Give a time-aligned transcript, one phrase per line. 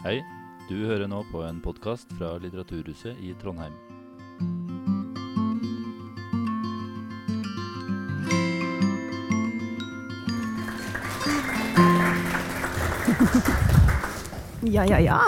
[0.00, 0.22] Hei,
[0.64, 3.74] du hører nå på en podkast fra Litteraturhuset i Trondheim.
[14.64, 15.20] Ja, ja, ja.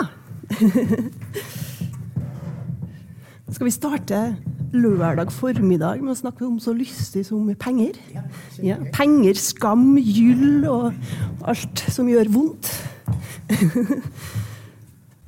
[3.53, 4.23] Skal vi starte
[4.73, 8.01] lørdag formiddag med å snakke om så lystig som penger?
[8.65, 10.97] Ja, penger, skam, gyll og
[11.45, 12.73] alt som gjør vondt.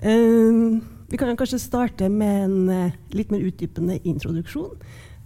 [0.05, 4.77] Eh, vi kan kanskje starte med en uh, litt mer utdypende introduksjon.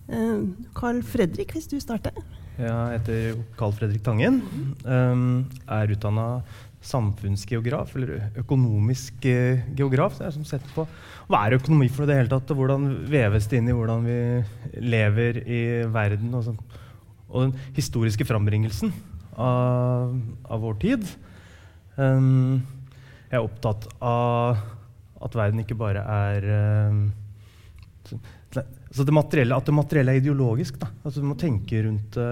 [0.08, 2.16] Uh, Carl Fredrik, hvis du starter.
[2.60, 4.42] Jeg heter Carl Fredrik Tangen.
[4.84, 6.42] Um, er utdanna
[6.80, 10.16] samfunnsgeograf, eller økonomisk eh, geograf.
[10.16, 10.86] Det er som sett på
[11.28, 14.20] Hva er økonomi for det hele tatt, og hvordan veves det inn i hvordan vi
[14.80, 16.32] lever i verden?
[16.40, 16.60] Og, sånn.
[17.28, 18.94] og den historiske frambringelsen
[19.36, 20.16] av,
[20.48, 21.04] av vår tid.
[22.00, 22.64] Um,
[23.30, 24.60] jeg er opptatt av
[25.20, 26.50] at verden ikke bare er
[28.50, 30.80] så, så det materielle, At det materielle er ideologisk.
[30.82, 30.90] Da.
[31.04, 32.30] Altså, du må tenke rundt det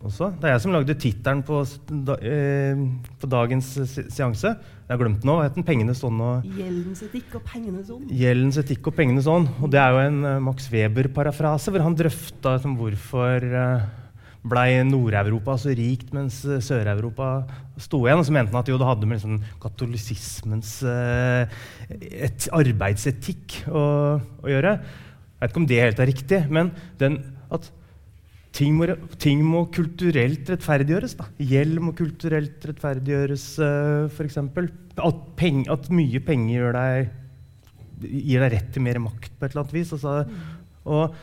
[0.00, 0.30] også.
[0.40, 1.60] Det er jeg som lagde tittelen på,
[2.08, 2.82] da, eh,
[3.20, 4.54] på dagens se seanse.
[4.88, 5.36] Jeg har glemt nå.
[5.36, 5.64] Hva het den?
[5.64, 8.08] 'Pengenes ånd' og Gjeldens etikk og pengenes ånd.
[8.08, 9.48] Gjeldens etikk og pengenes ånd.
[9.60, 13.86] Og det er jo en uh, Max Weber-parafrase, hvor han drøfta liksom, hvorfor uh,
[14.42, 17.32] blei Nord-Europa så rikt, mens uh, Sør-Europa
[17.80, 18.22] sto igjen.
[18.22, 23.84] Og så mente han at jo, det hadde med liksom, katolisismens et arbeidsetikk å,
[24.20, 24.78] å, gjøre.
[24.80, 27.18] Jeg vet ikke om det helt er riktig, men den,
[27.52, 27.70] at
[28.56, 28.88] ting må,
[29.22, 31.16] ting må, kulturelt rettferdiggjøres.
[31.20, 31.28] Da.
[31.52, 34.40] Gjeld må kulturelt rettferdiggjøres, uh, f.eks.
[35.00, 35.44] At,
[35.76, 37.12] at mye penger deg,
[38.04, 39.92] gir deg rett til mer makt på et eller annet vis.
[39.96, 40.16] Altså,
[40.90, 41.20] og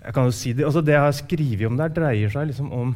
[0.00, 2.70] jeg kan jo si Det altså det jeg har skrevet om der, dreier seg liksom
[2.72, 2.92] om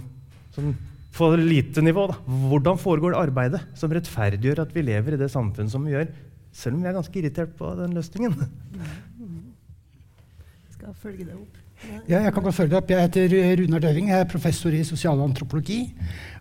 [0.54, 0.74] sånn,
[1.14, 2.06] på lite nivå.
[2.10, 2.18] Da.
[2.50, 6.08] Hvordan foregår det arbeidet som rettferdiggjør at vi lever i det samfunnet som vi gjør,
[6.54, 8.34] selv om vi er ganske irritert på den løsningen?
[10.74, 11.60] Skal følge det opp.
[12.08, 12.90] Ja, jeg kan godt følge det opp.
[12.90, 14.08] Jeg heter Runar Døving.
[14.08, 15.78] Jeg er professor i sosialantropologi.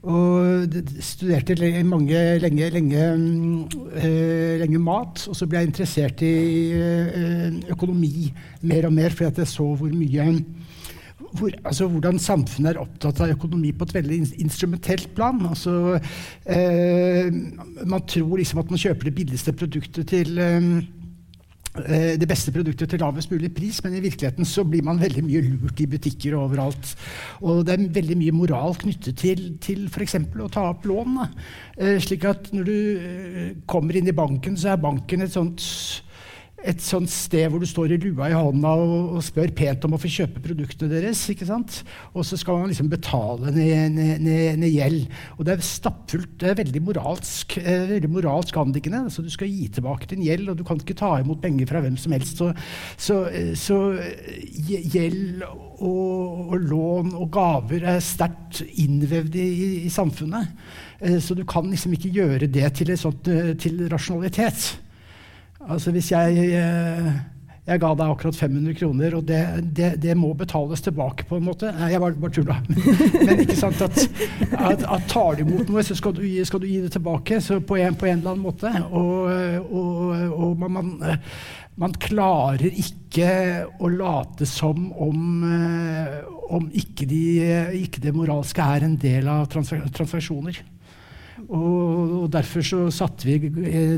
[0.04, 5.26] Og studerte mange, lenge, lenge, øh, lenge, mat.
[5.28, 6.34] Og så ble jeg interessert i
[6.74, 10.28] øh, økonomi mer og mer, fordi jeg så hvor mye
[11.38, 15.40] hvor, altså, hvordan samfunnet er opptatt av økonomi på et veldig instrumentelt plan.
[15.50, 16.00] Altså,
[16.46, 17.32] eh,
[17.86, 20.38] man tror liksom at man kjøper det billigste produktet til
[21.74, 25.42] det beste produktet til lavest mulig pris, men i virkeligheten så blir man veldig mye
[25.42, 26.92] lurt i butikker og overalt.
[27.42, 30.20] Og det er veldig mye moral knyttet til, til f.eks.
[30.38, 31.18] å ta opp lån.
[31.78, 32.78] Eh, slik at når du
[33.66, 35.66] kommer inn i banken, så er banken et sånt
[36.64, 39.96] et sånt sted hvor du står i lua i hånda og, og, spør pent om
[39.98, 41.22] å få kjøpe produktene deres.
[41.32, 41.82] ikke sant?
[42.16, 45.18] Og så skal man liksom betale ned, ned, ned, ned gjeld.
[45.38, 46.38] Og det er stappfullt.
[46.40, 49.04] Det er veldig moralsk, eh, veldig moralsk anliggende.
[49.12, 51.84] Så du skal gi tilbake din gjeld, og du kan ikke ta imot penger fra
[51.84, 52.40] hvem som helst.
[52.40, 52.54] Så,
[52.96, 53.20] så,
[53.60, 53.80] så
[54.64, 59.50] gjeld og, og, lån og gaver er sterkt innvevd i,
[59.84, 60.56] i, samfunnet.
[61.04, 63.28] Eh, så du kan liksom ikke gjøre det til, sånt,
[63.60, 64.72] til rasjonalitet.
[65.72, 67.08] Altså hvis jeg, eh,
[67.64, 69.40] jeg ga deg akkurat 500 kroner, og det,
[69.78, 72.58] det, det, må betales tilbake på en måte Nei, jeg bare, bare tulla.
[73.24, 74.02] Men ikke sant at,
[74.52, 77.80] at, at tar du imot noe, så skal du, skal du, gi det tilbake på
[77.80, 78.74] en, på en eller annen måte.
[78.92, 79.32] Og,
[79.64, 81.18] og, og man, man,
[81.80, 83.32] man, klarer ikke
[83.80, 86.20] å late som om, eh,
[86.54, 87.24] om ikke, de,
[87.80, 90.60] ikke det moralske er en del av transaksjoner.
[91.54, 93.50] Og, Derfor så satte vi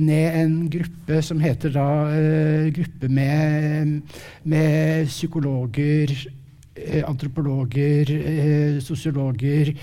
[0.03, 4.01] ned en gruppe som heter da uh, gruppe med,
[4.43, 6.11] med psykologer,
[6.75, 9.75] uh, antropologer, uh, sosiologer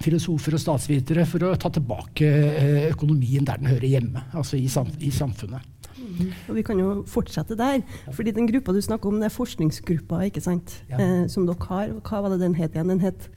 [0.00, 2.28] filosofer og statsvitere for å ta tilbake
[2.88, 5.64] økonomien der den hører hjemme, altså i, sam i samfunnet.
[6.00, 6.30] Mm.
[6.48, 7.82] Og Vi kan jo fortsette der.
[8.12, 10.84] fordi den gruppa du snakker om, det er forskningsgruppa ikke sant?
[10.90, 10.98] Ja.
[11.00, 11.92] Eh, som dere har.
[12.00, 12.88] Hva var det den het igjen?
[12.88, 13.28] Den het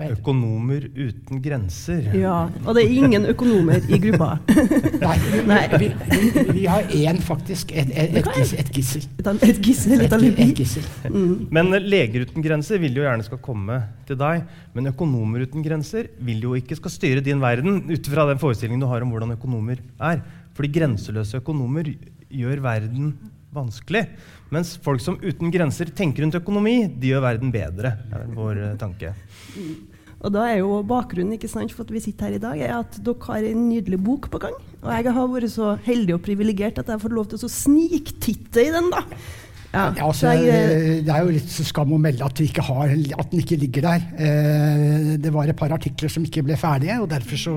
[0.00, 2.06] Økonomer uten grenser.
[2.16, 4.38] Ja, Og det er ingen økonomer i gruppa.
[5.02, 5.58] Nei.
[5.76, 7.74] Vi, vi, vi, har én, faktisk.
[7.76, 8.62] Et, et, et, gissel.
[8.62, 9.04] Et gissel.
[9.20, 10.86] Et gissel, et gissel.
[11.12, 11.34] Mm.
[11.52, 14.46] Men Leger uten grenser vil jo gjerne skal komme til deg.
[14.72, 18.80] Men økonomer uten grenser vil jo ikke skal styre din verden ut fra den forestillingen
[18.80, 20.24] du har om hvordan økonomer er.
[20.56, 21.92] Fordi grenseløse økonomer
[22.32, 23.12] gjør verden
[23.52, 24.06] vanskelig.
[24.52, 27.94] Mens folk som uten grenser tenker rundt økonomi, de gjør verden bedre.
[28.12, 29.12] er vår eh, tanke.
[30.22, 32.76] Og da er jo Bakgrunnen ikke sant, for at vi sitter her i dag, er
[32.78, 34.54] at dere har en nydelig bok på gang.
[34.82, 37.50] Og jeg har vært så heldig og privilegert at jeg har fått lov til å
[37.50, 38.92] sniktitte i den.
[38.94, 39.02] da.
[39.72, 43.86] Ja, altså, det er jo litt skam å melde at, har, at den ikke ligger
[43.86, 44.02] der.
[44.20, 47.54] Eh, det var et par artikler som ikke ble ferdige, og derfor så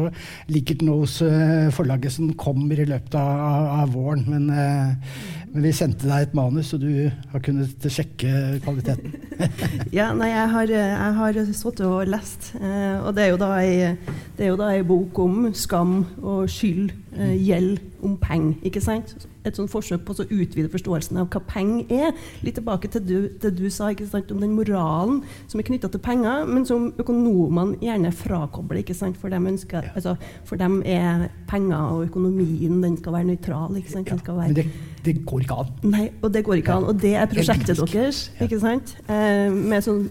[0.47, 4.23] ligger den hos eh, forlaget som kommer i løpet av, av våren.
[4.31, 9.13] Men, eh, men vi sendte deg et manus, og du har kunnet sjekke kvaliteten.
[10.00, 13.53] ja, nei, jeg har, jeg har sittet og lest, eh, og det er jo da
[13.59, 13.94] ei,
[14.39, 18.83] det er jo da ei bok om skam og skyld, eh, gjeld, om penger, ikke
[18.83, 19.17] sant?
[19.45, 22.12] Et sånt forsøk på å utvide forståelsen av hva penger er.
[22.45, 26.01] Litt tilbake til det du, du sa sant, om den moralen som er knytta til
[26.03, 28.83] penger, men som økonomene gjerne frakobler.
[28.94, 30.15] sant, For dem, ønsker, altså,
[30.45, 33.81] for dem er penger og økonomien den skal være nøytral.
[33.86, 34.68] skal være Men det,
[35.06, 35.74] det går ikke an.
[35.83, 36.88] Nei, og det går ikke an.
[36.89, 38.31] Og det er prosjektet deres.
[38.41, 38.98] ikke sant?
[39.09, 40.07] Eh, med sånn,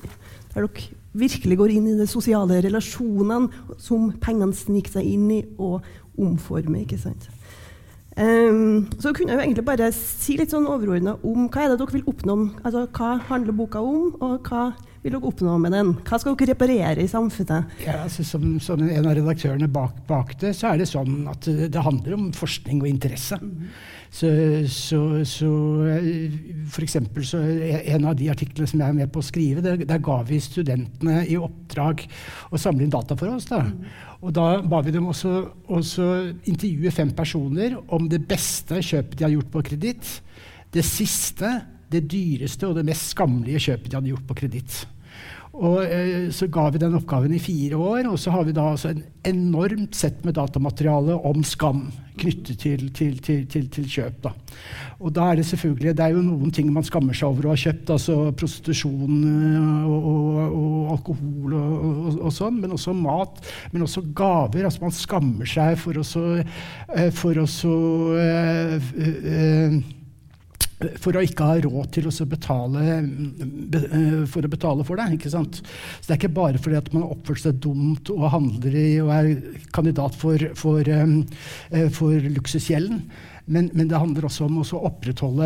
[0.54, 5.40] der dere virkelig går inn i de sosiale relasjonene som pengene sniker seg inn i
[5.58, 5.84] og
[6.18, 6.82] omformer.
[6.82, 7.28] ikke sant?
[8.14, 11.80] Um, så kunne jeg jo egentlig bare si litt sånn overordna om hva er det
[11.80, 12.36] dere vil oppnå.
[12.62, 14.68] Altså, hva handler boka om, og hva
[15.04, 15.90] vil dere oppnå med den?
[16.00, 17.74] Hva skal dere reparere i samfunnet?
[17.84, 21.44] Ja, altså, som, som en av redaktørene bak, bak det, så er det sånn at
[21.44, 23.36] det, det handler om forskning og interesse.
[24.14, 24.30] Så,
[24.70, 25.50] så, så
[25.90, 26.38] eh,
[26.70, 29.64] for eksempel så er En av de artiklene som jeg er med på å skrive,
[29.64, 32.06] der, der ga vi studentene i oppdrag
[32.54, 33.50] å samle inn data for oss.
[33.50, 33.60] da.
[34.24, 35.34] Og da ba vi dem også,
[35.68, 36.08] også
[36.48, 40.16] intervjue fem personer om det beste kjøpet de har gjort på kreditt,
[40.72, 41.50] det siste,
[41.92, 44.80] det dyreste og det mest skammelige kjøpet de hadde gjort på kreditt.
[45.54, 48.72] Og eh, Så ga vi den oppgaven i fire år, og så har vi da
[48.72, 51.86] altså en enormt sett med datamateriale om skam
[52.18, 54.18] knyttet til, til, til, til, kjøp.
[54.22, 54.32] Da.
[55.00, 57.54] Og da er det selvfølgelig Det er jo noen ting man skammer seg over å
[57.54, 63.42] ha kjøpt, altså prostitusjon eh, og, og, og alkohol og, og sånn, men også mat.
[63.72, 64.66] Men også gaver.
[64.66, 67.76] altså Man skammer seg for å så, eh, for å så
[68.18, 69.78] eh, eh,
[71.00, 75.12] for å ikke ha råd til å betale, be, eh, for å betale for det.
[75.14, 75.62] ikke sant?
[76.00, 79.00] Så Det er ikke bare fordi at man har oppført seg dumt og handler i
[79.00, 79.30] og er
[79.72, 81.06] kandidat for, for, eh,
[81.70, 83.02] eh, for luksusgjelden.
[83.46, 85.44] Men, men det handler også om å opprettholde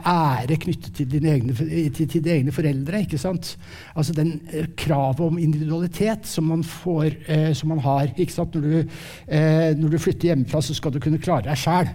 [0.00, 3.02] ære knyttet til dine, egne, til, til dine egne foreldre.
[3.04, 3.58] ikke sant?
[3.94, 4.40] Altså den
[4.80, 7.18] kravet om individualitet som man, får,
[7.52, 8.08] som man har.
[8.16, 8.56] ikke sant?
[8.56, 8.96] Når du,
[9.28, 11.92] når du flytter hjemmefra, så skal du kunne klare deg sjæl.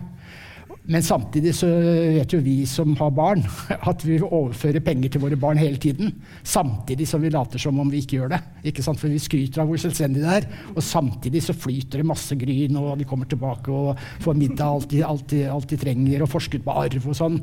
[0.84, 3.44] Men samtidig så vet jo vi som har barn,
[3.92, 6.12] at vi overfører penger til våre barn hele tiden.
[6.44, 8.42] Samtidig som vi later som om vi ikke gjør det.
[8.68, 9.00] Ikke sant?
[9.00, 10.50] For vi skryter av hvor selvstendige det er.
[10.76, 14.90] Og samtidig så flyter det masse gryn, og de kommer tilbake og får middag alt
[14.92, 17.40] de, alt de, alt de trenger, og forskudd på arv og sånn.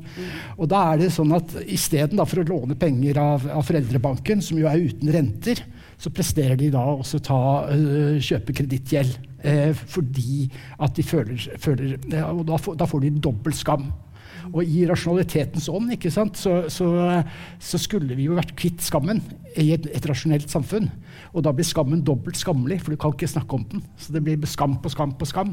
[0.58, 4.68] Og da er det sånn at istedenfor å låne penger av, av foreldrebanken, som jo
[4.68, 5.64] er uten renter,
[6.00, 7.40] så presterer de da også ta,
[7.72, 9.29] øh, kjøpe kredittgjeld.
[9.44, 10.50] Eh, fordi
[10.80, 13.90] at de føler, føler ja, Og da får, da får de dobbel skam.
[14.50, 16.86] Og i rasjonalitetens ånd ikke sant, så, så,
[17.60, 19.20] så skulle vi jo vært kvitt skammen
[19.60, 20.88] i et, et rasjonelt samfunn.
[21.34, 23.84] Og da blir skammen dobbelt skammelig, for du kan ikke snakke om den.
[24.00, 25.52] Så det blir skam på skam på skam.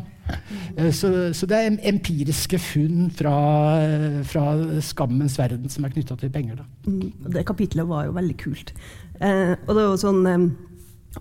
[0.78, 3.36] Eh, så, så det er empiriske funn fra,
[4.30, 4.46] fra
[4.86, 6.64] skammens verden som er knytta til penger.
[6.88, 8.74] Mm, Det kapitlet var jo veldig kult.
[9.20, 10.50] Eh, og det er jo sånn eh,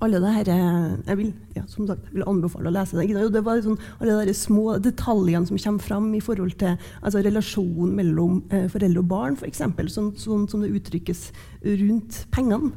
[0.04, 3.30] alle det her, eh, jeg vil, ja, som sagt, jeg vil anbefale å lese det.
[3.32, 7.94] Det var sånn, alle de små detaljene som kommer fram i forhold til altså, relasjonen
[7.96, 9.64] mellom eh, foreldre og barn, f.eks.
[9.94, 11.30] Sånn, sånn som det uttrykkes
[11.64, 12.72] rundt pengene.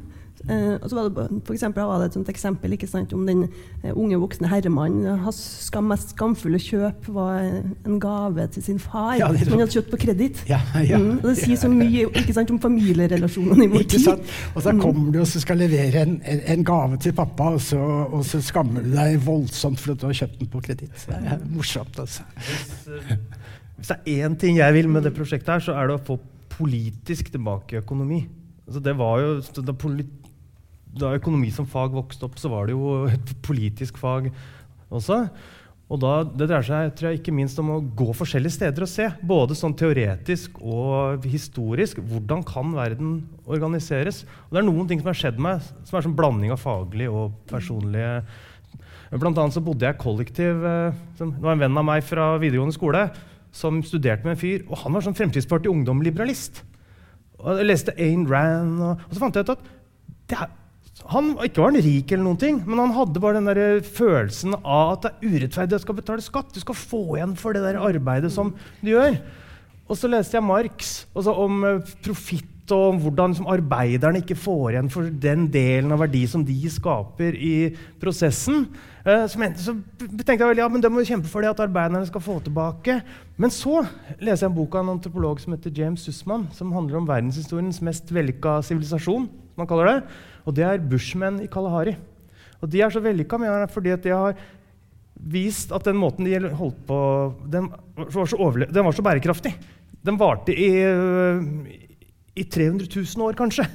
[0.48, 3.26] Eh, og så var det, for eksempel, var det et sånt eksempel ikke sant, om
[3.28, 3.42] den
[3.84, 5.18] eh, unge voksne herremannen.
[5.26, 9.62] Hans skam, mest skamfulle kjøp var eh, en gave til sin far, Ja, som han
[9.66, 10.40] hadde kjøpt på kreditt.
[10.48, 10.96] Ja, ja.
[10.98, 14.06] Mm, det sier så mye ikke sant, om familierelasjonene i vår Ikke tid.
[14.08, 14.32] sant?
[14.54, 17.60] Og så kommer du og så skal levere en, en, en gave til pappa, og
[17.64, 21.06] så, og så skammer du deg voldsomt for at du har kjøpt den på kreditt.
[21.10, 22.24] Det er morsomt, altså.
[22.40, 22.74] Hvis,
[23.76, 26.04] hvis det er én ting jeg vil med det prosjektet, her, så er det å
[26.08, 26.16] få
[26.56, 28.24] politisk tilbake økonomi.
[28.70, 29.30] Altså det var jo,
[29.66, 30.04] da, poli,
[30.96, 34.30] da økonomi som fag vokste opp, så var det jo et politisk fag
[34.90, 35.24] også.
[35.90, 38.90] Og da, Det dreier seg tror jeg, ikke minst om å gå forskjellige steder og
[38.90, 39.08] se.
[39.26, 41.98] Både sånn teoretisk og historisk.
[41.98, 44.22] Hvordan kan verden organiseres?
[44.46, 47.10] Og Det er noen ting som har skjedd meg, som er sånn blanding av faglig
[47.10, 48.22] og personlige
[49.10, 52.76] Blant annet så bodde jeg kollektiv eh, Det var en venn av meg fra videregående
[52.76, 53.08] skole
[53.50, 56.60] som studerte med en fyr, og han var sånn Fremskrittspartiet ungdom-liberalist.
[57.42, 59.64] Og Jeg leste Ayn Rand, og, og så fant jeg ut at
[60.30, 60.52] det er,
[61.10, 63.86] han ikke var han rik, eller noen ting, men han hadde bare den der eh,
[63.86, 66.52] følelsen av at det er urettferdig at du skal betale skatt.
[66.54, 68.52] Du skal få igjen for det der arbeidet som
[68.82, 69.18] du gjør.
[69.90, 74.36] Og så leste jeg Marx altså om eh, profitt og om hvordan liksom, arbeiderne ikke
[74.38, 77.54] får igjen for den delen av verdi som de skaper i
[78.02, 78.68] prosessen.
[79.02, 81.50] Eh, så, mente, så, tenkte jeg vel, ja, men det må vi kjempe for det
[81.50, 83.00] at arbeiderne skal få tilbake.
[83.40, 83.80] Men så
[84.20, 87.82] leser jeg en bok av en antropolog som heter James Sussman, som handler om verdenshistoriens
[87.86, 89.26] mest vellykka sivilisasjon.
[89.26, 89.98] som han kaller det,
[90.46, 91.96] Og det er Bushmen i Kalahari.
[92.60, 93.38] Og de er så vellykka
[93.72, 94.38] fordi at de har
[95.20, 96.98] vist at den måten de holdt på
[97.52, 99.52] Den var så, den var så bærekraftig.
[100.04, 100.70] Den varte i,
[102.36, 103.66] i 300 000 år, kanskje.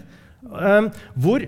[0.45, 1.45] Um, hvor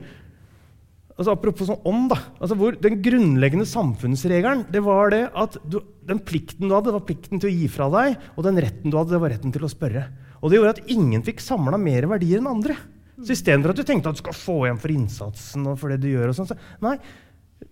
[1.17, 2.19] altså Apropos sånn ånd, da.
[2.37, 7.05] Altså hvor Den grunnleggende samfunnsregelen det var det at du, den plikten du hadde, var
[7.07, 9.65] plikten til å gi fra deg, og den retten du hadde, det var retten til
[9.65, 10.05] å spørre.
[10.41, 12.77] Og det gjorde at ingen fikk samla mer verdier enn andre.
[13.17, 16.03] Så istedenfor at du tenkte at du skal få igjen for innsatsen og for det
[16.03, 16.97] du gjør, og sånn, så nei,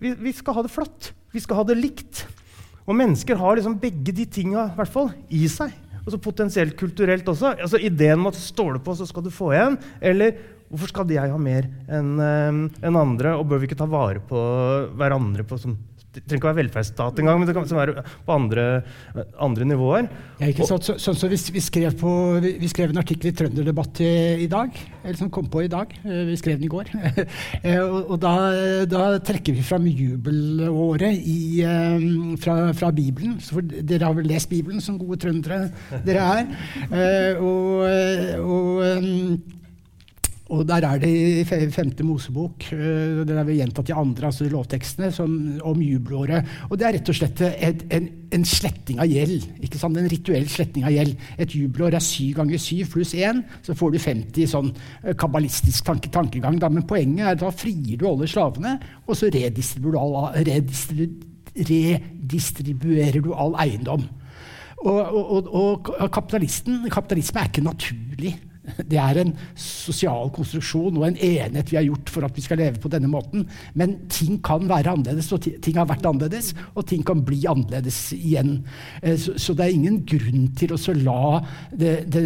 [0.01, 1.11] vi, vi, skal ha det flott.
[1.35, 2.23] Vi skal ha det likt.
[2.85, 4.69] Og mennesker har liksom begge de tinga
[5.29, 5.73] i seg.
[6.05, 7.55] Og så potensielt kulturelt også.
[7.57, 9.77] Altså Ideen om at står på, så skal du få igjen.
[10.01, 10.37] Eller
[10.69, 13.33] hvorfor skal jeg ha mer enn um, en andre?
[13.39, 14.39] Og bør vi ikke ta vare på
[14.97, 15.77] hverandre på som
[16.15, 18.65] det trenger ikke å være velferdsstat engang, men det kan være på andre,
[19.43, 20.07] andre nivåer.
[20.39, 20.87] Ja, ikke sant?
[20.87, 22.11] Så, sånn som vi, vi, skrev på,
[22.43, 24.11] vi, skrev en artikkel i Trønderdebatt i,
[24.45, 25.91] i, dag, eller som kom på i dag.
[26.05, 26.93] Eh, vi skrev den i går.
[27.65, 28.31] Eh, og, og da,
[28.89, 33.37] da, trekker vi fram jubelåret i, um, fra, fra, Bibelen.
[33.41, 35.71] For dere har vel lest Bibelen som gode trøndere
[36.05, 37.39] dere er.
[37.41, 37.85] Og,
[38.43, 38.54] og
[40.53, 44.45] og der er det i femte Mosebok, uh, den er vel gjentatt i andre altså
[44.51, 45.31] lovtekstene, som,
[45.65, 46.45] om jubelåret.
[46.69, 49.47] Og det er rett og slett et, en, en, sletting av gjeld.
[49.65, 49.97] ikke sant?
[49.97, 51.17] En rituell sletting av gjeld.
[51.41, 55.89] Et jubelår er syv ganger syv pluss én, så får du 50 sånn uh, kabbalistisk
[55.89, 56.61] tanke, tankegang.
[56.61, 56.69] Da.
[56.69, 61.23] Men poenget er at da frier du alle slavene, og så redistribuerer du all, redistribu,
[61.55, 64.05] redistribuerer du all eiendom.
[64.85, 68.37] Og, og, og, og kapitalisme er ikke naturlig.
[68.91, 72.59] Det er en sosial konstruksjon og en enhet vi har gjort for at vi skal
[72.61, 73.45] leve på denne måten.
[73.77, 77.99] Men ting kan være annerledes, og ting har vært annerledes, og ting kan bli annerledes
[78.15, 78.57] igjen.
[79.01, 81.41] Eh, så, det er ingen grunn til å la
[81.71, 82.25] det, det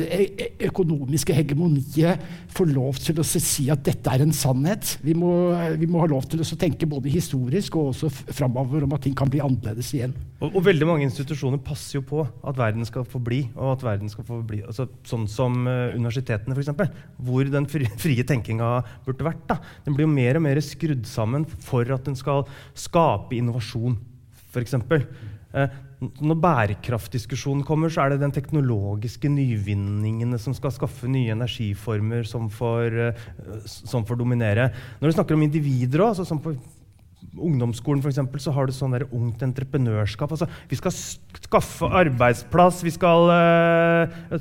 [0.69, 4.98] økonomiske hegemoniet få lov til å si at dette er en sannhet.
[5.05, 5.31] Vi må,
[5.79, 9.15] vi må ha lov til å tenke både historisk og også framover om at ting
[9.17, 10.15] kan bli annerledes igjen.
[10.39, 13.41] Og, og, veldig mange institusjoner passer jo på at verden skal forbli.
[13.58, 15.91] og at verden skal forbli, altså, Sånn som uh,
[16.29, 16.93] universitetene, f.eks.
[17.17, 19.43] Hvor den frie, tenkinga burde vært.
[19.48, 19.59] da.
[19.86, 22.45] Den blir jo mer og mer skrudd sammen for at den skal
[22.77, 23.98] skape innovasjon,
[24.53, 24.75] f.eks.
[25.50, 32.24] Eh, når bærekraftdiskusjonen kommer, så er det den teknologiske nyvinningene som skal skaffe nye energiformer
[32.24, 34.69] som får, uh, som får dominere.
[35.01, 36.53] Når du snakker om individer òg, som på
[37.36, 40.31] ungdomsskolen for eksempel, så har du sånn der ungt entreprenørskap.
[40.31, 40.95] Altså, vi skal
[41.50, 44.39] skaffe arbeidsplass, vi skal uh,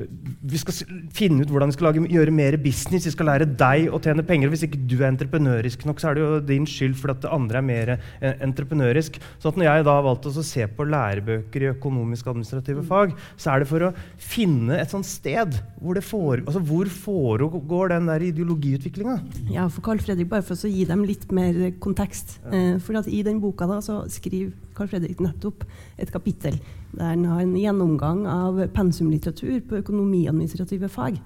[0.00, 0.76] vi skal
[1.14, 3.06] finne ut hvordan vi skal lage, gjøre mer business.
[3.08, 4.50] Vi skal lære deg å tjene penger.
[4.52, 7.32] Hvis ikke du er entreprenørisk nok, så er det jo din skyld fordi at det
[7.34, 9.18] andre er mer eh, entreprenørisk.
[9.42, 13.62] Så når jeg da har valgt å se på lærebøker i økonomisk-administrative fag, så er
[13.62, 18.26] det for å finne et sånt sted hvor det foregår, altså hvor foregår den der
[18.30, 19.18] ideologiutviklinga.
[19.52, 22.38] Ja, for Carl Fredrik, bare for å gi dem litt mer kontekst.
[22.50, 25.66] Eh, for I den boka da, så skriver Carl Fredrik nettopp
[26.00, 26.56] et kapittel
[26.96, 31.20] der han har en gjennomgang av pensumlitteratur på økonomiadministrative fag.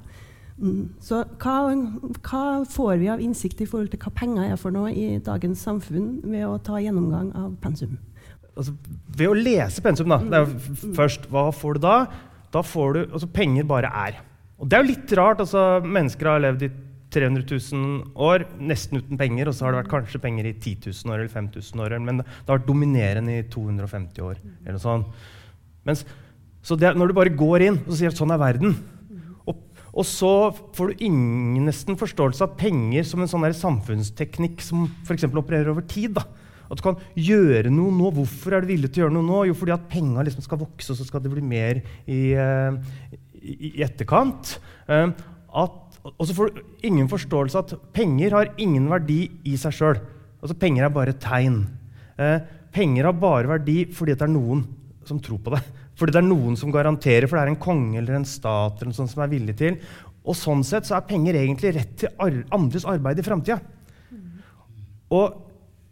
[0.58, 0.90] Mm.
[1.02, 1.54] Så hva,
[2.22, 5.64] hva, får vi av innsikt i forhold til hva penger er for noe i dagens
[5.66, 7.96] samfunn ved å ta gjennomgang av pensum?
[8.54, 8.76] Altså,
[9.18, 10.20] ved å lese pensum, da.
[10.22, 10.94] Det er jo mm.
[11.00, 11.96] først, hva får du da?
[12.54, 14.20] Da får du altså Penger bare er.
[14.62, 15.42] Og det er jo litt rart.
[15.42, 16.70] altså Mennesker har levd i
[17.14, 20.90] 300 000 år nesten uten penger, og så har det vært kanskje penger i 10
[20.90, 24.42] 000 år eller 5000 år, men det har vært dominerende i 250 år.
[24.64, 25.24] eller noe sånt.
[25.84, 26.04] Mens,
[26.64, 28.76] så det, når du bare går inn og sier at sånn er verden,
[29.44, 29.60] og,
[29.92, 30.32] og så
[30.76, 35.28] får du ingen nesten forståelse av penger som en sånn samfunnsteknikk som f.eks.
[35.30, 36.16] opererer over tid.
[36.16, 36.26] da.
[36.70, 38.10] At du kan gjøre noe nå.
[38.16, 39.42] Hvorfor er du villig til å gjøre noe nå?
[39.50, 42.78] Jo, fordi at penga liksom skal vokse, og så skal det bli mer i, uh,
[43.38, 44.56] i, i etterkant.
[44.88, 45.10] Uh,
[45.54, 50.00] at, og så får du ingen forståelse at penger har ingen verdi i seg sjøl.
[50.42, 51.62] Altså, penger er bare et tegn.
[52.20, 52.42] Eh,
[52.74, 54.66] penger har bare verdi fordi det er noen
[55.08, 55.62] som tror på det.
[55.96, 58.92] Fordi det er noen som garanterer, for det er en konge eller en stat eller
[58.92, 59.78] noe som er villig til.
[60.24, 63.60] Og sånn sett så er penger egentlig rett til andres arbeid i framtida.
[65.14, 65.40] Og uh,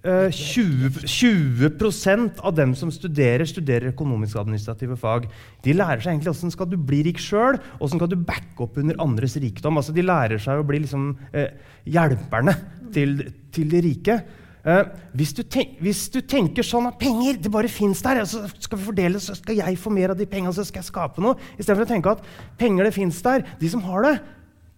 [0.02, 5.28] 20, 20 av dem som studerer, studerer økonomisk-administrative fag.
[5.62, 8.80] De lærer seg egentlig hvordan skal du bli rik sjøl, og hvordan du backe opp
[8.82, 9.78] under andres rikdom.
[9.78, 11.54] Altså, de lærer seg å bli liksom, eh,
[11.86, 12.56] hjelperne
[12.94, 13.20] til,
[13.54, 14.18] til de rike.
[14.62, 14.82] Eh,
[15.18, 18.78] hvis, du tenk, hvis, du tenker sånn at penger det bare fins der, så skal
[18.78, 21.38] vi fordele, så skal jeg få mer av de pengene, så skal jeg skape noe,
[21.56, 22.30] istedenfor å tenke at
[22.60, 24.16] penger det fins der, de som har det,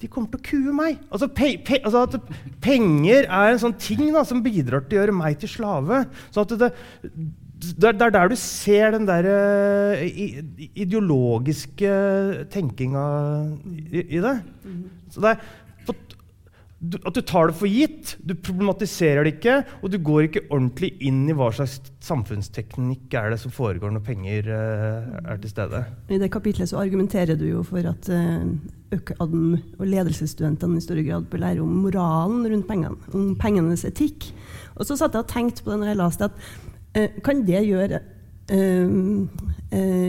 [0.02, 0.98] de kommer til å kue meg.
[1.08, 2.20] Altså, pe pe altså
[2.64, 6.04] Penger er en sånn ting da, som bidrar til å gjøre meg til slave.
[6.34, 6.72] Så det,
[7.62, 10.02] det, er der du ser den der uh,
[10.74, 11.94] ideologiske
[12.52, 13.04] tenkinga
[13.70, 14.36] i, i, det.
[15.14, 15.46] Så det er
[17.04, 20.90] at du tar det for gitt, du problematiserer det ikke, og du går ikke ordentlig
[21.04, 25.84] inn i hva slags samfunnsteknikk er det som foregår når penger uh, er til stede.
[26.12, 28.44] I det kapitlet så argumenterer du jo for at uh,
[28.94, 34.28] og ledelsesstudentene i større grad bør lære om moralen rundt pengene, om pengenes etikk.
[34.76, 36.42] Og så satt jeg og tenkte på det når jeg leste at
[36.98, 38.98] uh, kan det gjøre uh,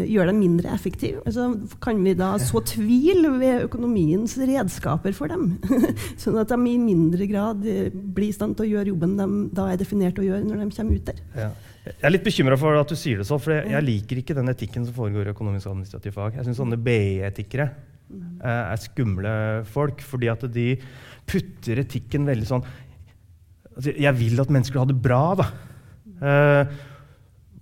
[0.10, 1.22] gjør dem mindre effektive?
[1.28, 1.50] Altså,
[1.84, 5.56] kan vi da så tvil ved økonomiens redskaper for dem?
[6.22, 9.30] sånn at de i mindre grad eh, blir i stand til å gjøre jobben de
[9.56, 11.24] da er definert å gjøre når de kommer ut der?
[11.36, 11.50] Ja.
[11.86, 14.38] Jeg er litt bekymra for at du sier det sånn, for jeg, jeg, liker ikke
[14.38, 16.40] den etikken som foregår i økonomisk og administrativ fag.
[16.40, 19.36] Jeg syns sånne BI-etikere uh, er skumle
[19.70, 20.72] folk, fordi at de
[21.30, 25.48] putter etikken veldig sånn altså, Jeg vil at mennesker har det bra, da.
[26.16, 26.76] Uh,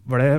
[0.09, 0.31] var det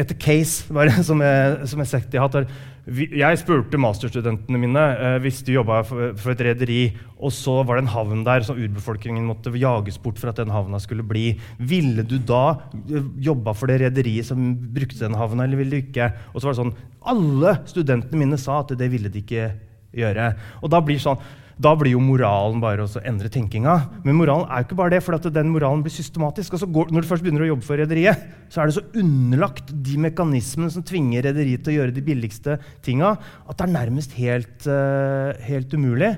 [0.00, 2.52] etter case bare, som jeg, som jeg, jeg, hatt,
[2.88, 6.80] jeg spurte masterstudentene mine eh, hvis de jobba for, et rederi,
[7.20, 10.52] og så var det en havn der som urbefolkningen måtte jages bort for at den
[10.54, 11.34] havna skulle bli.
[11.60, 12.44] Ville du da
[12.80, 16.12] eh, jobba for det rederiet som brukte den havna, eller ville du ikke?
[16.32, 16.78] Og så var det sånn,
[17.10, 19.50] Alle studentene mine sa at det ville de ikke
[19.96, 20.32] gjøre.
[20.64, 21.20] Og da blir sånn
[21.60, 23.74] da blir jo moralen bare å endre tenkinga.
[24.06, 26.56] Men moralen er jo ikke bare det, for den moralen blir systematisk.
[26.56, 29.72] Og går, når du først begynner å jobbe for rederiet, så er det så underlagt
[29.72, 33.12] de mekanismene som tvinger rederiet til å gjøre de billigste tinga,
[33.44, 36.14] at det er nærmest helt, uh, helt umulig.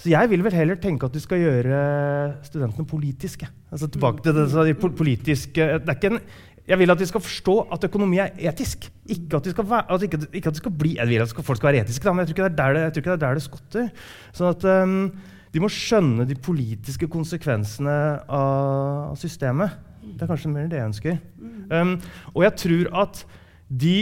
[0.00, 1.80] Så jeg vil vel heller tenke at du skal gjøre
[2.46, 3.48] studentene politiske.
[3.70, 6.22] Altså tilbake til det, politiske Det er ikke en
[6.70, 8.86] jeg vil at de skal forstå at økonomi er etisk.
[9.10, 11.34] Ikke at de skal, være, at ikke, ikke at de skal bli, Jeg vil at
[11.34, 13.20] folk skal være etiske, da, men jeg tror ikke det er der det, det, er
[13.24, 13.90] der det skotter.
[14.36, 14.96] Sånn at um,
[15.50, 17.98] De må skjønne de politiske konsekvensene
[18.30, 19.74] av systemet.
[20.00, 21.16] Det er kanskje mer det jeg ønsker.
[21.74, 21.96] Um,
[22.36, 23.24] og jeg tror at
[23.66, 23.96] de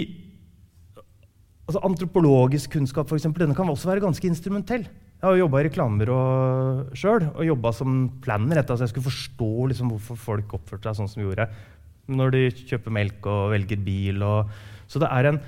[1.68, 4.86] altså Antropologisk kunnskap for eksempel, denne kan også være ganske instrumentell.
[5.18, 6.18] Jeg har jobba i reklamebyrå
[6.96, 8.60] sjøl og jobba som planner.
[8.60, 11.48] Etter, altså jeg skulle forstå liksom, hvorfor folk oppførte seg sånn som de gjorde
[12.08, 14.24] når de kjøper melk og velger bil.
[14.24, 14.50] Og,
[14.88, 15.40] så det er en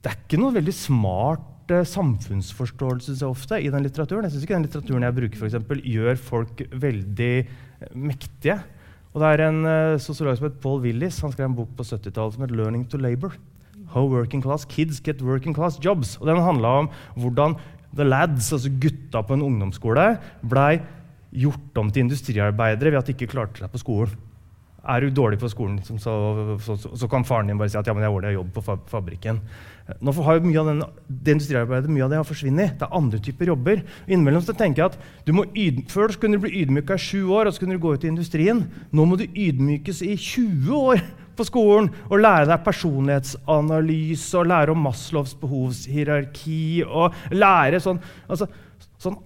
[0.00, 4.24] Det er ikke noe veldig smart eh, samfunnsforståelse så ofte i den litteraturen.
[4.24, 8.56] Jeg syns ikke den litteraturen jeg bruker, for eksempel, gjør folk veldig eh, mektige.
[9.12, 11.82] Og det er en uh, sosiolog som heter Paul Willis han skrev en bok på
[11.82, 13.36] 70-tallet som het 'Learning to Labor'.
[13.90, 16.16] How working class kids get working class jobs.
[16.16, 17.56] Og Den handla om hvordan
[17.96, 20.80] the lads, altså gutta på en ungdomsskole, blei
[21.34, 24.29] gjort om til industriarbeidere ved at de ikke klarte seg på skolen.
[24.80, 26.12] Er du dårlig på skolen, liksom, så,
[26.64, 28.76] så, så, så, kan faren din bare si at ja, men jeg ordner jobb på
[28.88, 29.40] fabrikken.
[30.00, 32.76] Nå har jo mye av den, det industriarbeidet mye av det har forsvunnet.
[32.78, 33.82] Det er andre typer jobber.
[34.06, 37.26] Innimellom så tenker jeg at du må yd, Før kunne du bli ydmyka i sju
[37.28, 38.62] år, og så kunne du gå ut i industrien.
[38.94, 41.04] Nå må du ydmykes i 20 år
[41.36, 48.48] på skolen og lære deg personlighetsanalyse og lære om Maslows behovshierarki og lære sånn altså,
[49.00, 49.16] sånn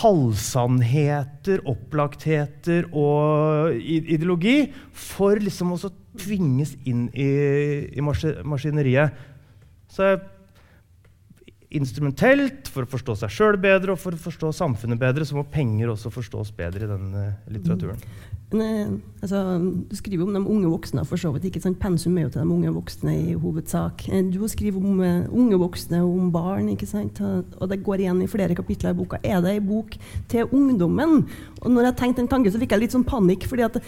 [0.00, 5.78] halvsannheter, opplagtheter og ideologi for liksom å
[6.18, 7.28] tvinges inn i,
[7.94, 9.14] i maskineriet.
[9.90, 10.16] Så
[11.74, 15.46] instrumentelt, for å forstå seg sjøl bedre og for å forstå samfunnet bedre, så må
[15.50, 18.02] penger også forstås bedre i denne litteraturen.
[19.24, 19.38] Altså,
[19.88, 21.78] du skriver om de unge voksne, for så vidt ikke sant?
[21.80, 24.02] Pensum er jo til de unge voksne i hovedsak.
[24.12, 27.22] Eh, du skriver om uh, unge voksne og om barn, ikke sant?
[27.24, 29.16] og det går igjen i flere kapitler i boka.
[29.24, 29.94] Er det ei bok
[30.28, 31.22] til ungdommen?
[31.62, 33.46] Og når jeg tenkte den tanken, så fikk jeg litt sånn panikk.
[33.48, 33.78] fordi at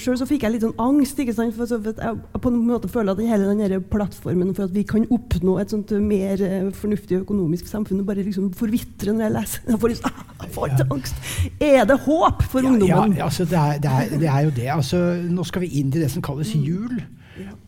[0.00, 1.20] Sjøl fikk jeg litt sånn angst.
[1.20, 1.52] ikke sant?
[1.58, 5.58] For, jeg på en måte føler at hele den plattformen for at vi kan oppnå
[5.60, 9.68] et sånt mer uh, fornuftig økonomisk samfunn, bare liksom forvitrer når jeg leser.
[9.68, 11.22] Jeg får, liksom, jeg får angst.
[11.60, 13.16] Er det håp for ja, ungdommen?
[13.20, 14.70] Ja, altså det er, det er det er jo det.
[14.72, 16.64] Altså, nå skal vi inn til det som kalles mm.
[16.66, 16.98] jul.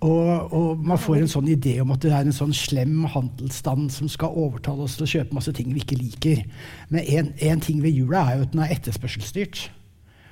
[0.01, 3.91] Og, og, man får en sånn idé om at det er en sånn slem handelsstand
[3.93, 6.45] som skal overtale oss til å kjøpe masse ting vi ikke liker.
[6.89, 9.67] Men én ting ved jula er jo at den er etterspørselsstyrt.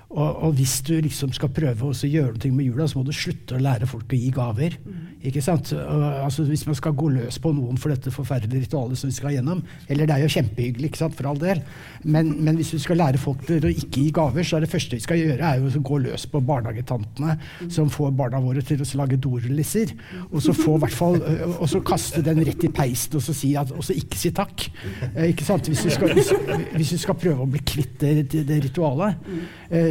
[0.06, 3.14] Og, og, hvis du liksom skal prøve å gjøre noe med jula, så må du
[3.14, 4.76] slutte å lære folk å gi gaver.
[4.86, 5.06] Mm.
[5.26, 5.72] Ikke sant?
[5.74, 9.16] Og, altså, hvis man skal gå løs på noen for dette forferdelige ritualet som vi
[9.16, 11.62] skal gjennom Eller det er jo kjempehyggelig, ikke sant, for all del.
[12.04, 14.94] Men, men, hvis du skal lære folk å ikke gi gaver, så er det første
[14.94, 17.74] vi skal gjøre, er jo å gå løs på barnehagetantene mm.
[17.74, 19.96] som får barna våre til å lage dorulisser.
[20.30, 21.18] Og så få hvert fall
[21.56, 24.30] Og så kaste den rett i peisen og så, si at, og så ikke si
[24.36, 24.68] takk.
[25.16, 25.66] Eh, ikke sant?
[25.66, 26.30] Hvis du, skal, hvis,
[26.76, 29.26] hvis du skal prøve å bli kvitt det, det, det ritualet.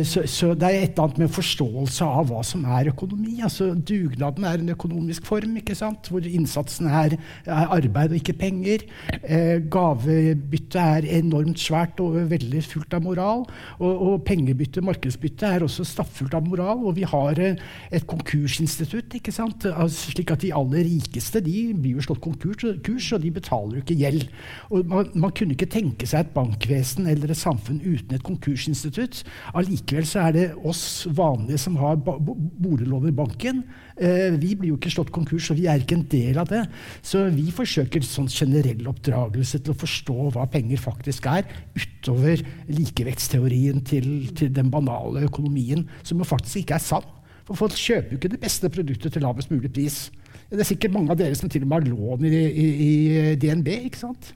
[0.07, 3.39] Så, så, det er et eller annet med forståelse av hva som er økonomi.
[3.45, 6.09] Altså, dugnaden er en økonomisk form ikke sant?
[6.11, 7.15] hvor innsatsen er,
[7.45, 8.85] er arbeid og ikke penger.
[9.21, 13.45] Eh, gavebyttet er enormt svært og veldig fullt av moral.
[13.79, 16.83] Og, og pengebytte, markedsbytte, er også stappfullt av moral.
[16.85, 17.59] Og vi har eh,
[17.95, 19.67] et konkursinstitutt, ikke sant?
[19.71, 23.85] Altså, slik at de aller rikeste de blir jo slått konkurs, og de betaler jo
[23.85, 24.27] ikke gjeld.
[24.71, 29.23] Og man, man kunne ikke tenke seg et bankvesen eller et samfunn uten et konkursinstitutt.
[29.55, 33.61] Allikevel så er det oss vanlige som har boliglån i banken.
[33.95, 36.65] Eh, vi blir jo ikke slått konkurs, og vi er ikke en del av det.
[37.05, 43.79] Så vi forsøker sånn generell oppdragelse til å forstå hva penger faktisk er, utover likevektsteorien
[43.87, 47.11] til, til den banale økonomien, som jo faktisk ikke er sann.
[47.45, 50.09] For folk kjøper jo ikke det beste produktet til lavest mulig pris.
[50.49, 53.35] Det er sikkert mange av dere som til og med har lån i, i, i
[53.39, 53.69] DNB.
[53.87, 54.33] ikke sant?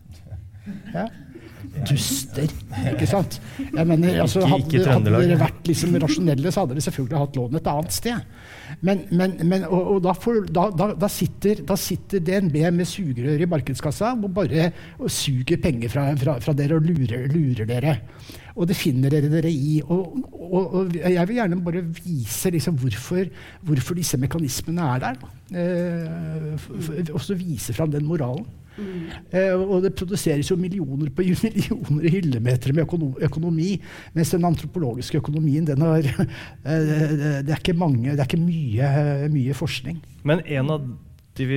[0.94, 1.10] Ja.
[1.90, 2.48] Duster,
[2.94, 3.38] ikke sant?
[3.60, 7.60] Jeg mener, altså, hadde, hadde, dere vært liksom rasjonelle, så hadde dere selvfølgelig hatt lån
[7.60, 8.34] et annet sted.
[8.86, 12.88] Men, men, men og, og da, får, da, da, da, sitter, da, sitter, DNB med
[12.88, 14.70] sugerør i markedskassa og bare
[15.00, 17.98] og suger penger fra, fra, fra dere og lurer, lurer, dere.
[18.60, 19.80] Og det finner dere dere i.
[19.86, 20.16] Og,
[20.50, 23.28] og, jeg vil gjerne bare vise liksom hvorfor,
[23.68, 25.22] hvorfor, disse mekanismene er der.
[25.60, 28.48] Eh, også vise fram den moralen.
[28.80, 29.66] Mm.
[29.68, 32.88] Og det produseres jo millioner på millioner hyllemeter med
[33.30, 33.76] økonomi,
[34.16, 36.90] mens den antropologiske økonomien den har, eh,
[37.44, 40.02] det, er ikke mange, det er ikke mye, mye forskning.
[40.28, 40.92] Men en av
[41.40, 41.48] de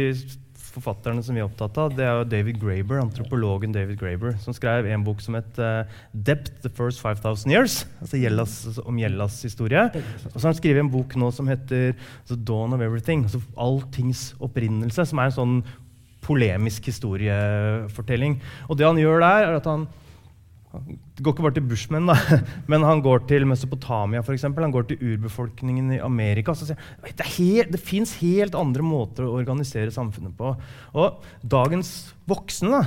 [0.73, 4.55] forfatterne som vi er opptatt av, det er jo David Graeber, antropologen David Graeber, som
[4.57, 9.41] skrev en bok som het uh, 'Dept the First 5000 Years', altså Gjellas, om Gjellas
[9.45, 9.85] historie.
[10.33, 11.93] Og så har han skrevet en bok nå som heter
[12.29, 15.57] 'The Dawn of Everything', altså alltings opprinnelse, som er en sånn
[16.23, 18.39] polemisk historiefortelling.
[18.69, 19.89] Og det han gjør der, er at han
[20.73, 22.15] det går ikke bare til Bushman, da,
[22.71, 24.65] men han går til Mesopotamia eksempel.
[24.65, 26.55] Han går til urbefolkningen i Amerika.
[26.57, 30.55] Så sier, det, helt, det fins helt andre måter å organisere samfunnet på.
[30.97, 32.83] Og dagens voksne da,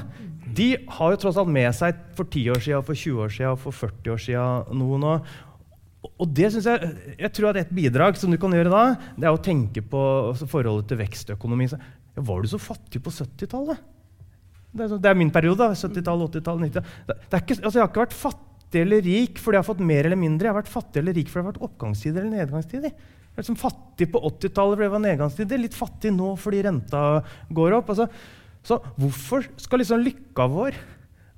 [0.57, 3.59] de har jo tross alt med seg for 10 år siden, for 20 år siden,
[3.61, 5.17] for 40 år siden noe nå.
[6.15, 8.83] Og det synes jeg, jeg tror at Et bidrag som du kan gjøre da,
[9.17, 10.01] det er å tenke på
[10.49, 11.69] forholdet til vekstøkonomi.
[12.15, 13.81] Ja, var du så fattig på 70-tallet?
[14.75, 15.67] Det, det, er min periode.
[15.71, 17.27] 70-tallet, 80-tallet, 90-tallet.
[17.35, 20.47] Altså, jeg har ikke vært fattig eller rik fordi jeg har fått mer eller mindre.
[20.47, 22.95] Jeg har vært fattig eller rik fordi det har vært oppgangstider eller nedgangstider.
[22.95, 25.61] Jeg er liksom fattig på 80-tallet fordi det var nedgangstider.
[25.61, 27.05] Litt fattig nå fordi renta
[27.55, 27.93] går opp.
[27.93, 28.09] Altså,
[28.65, 30.77] så hvorfor skal liksom lykka vår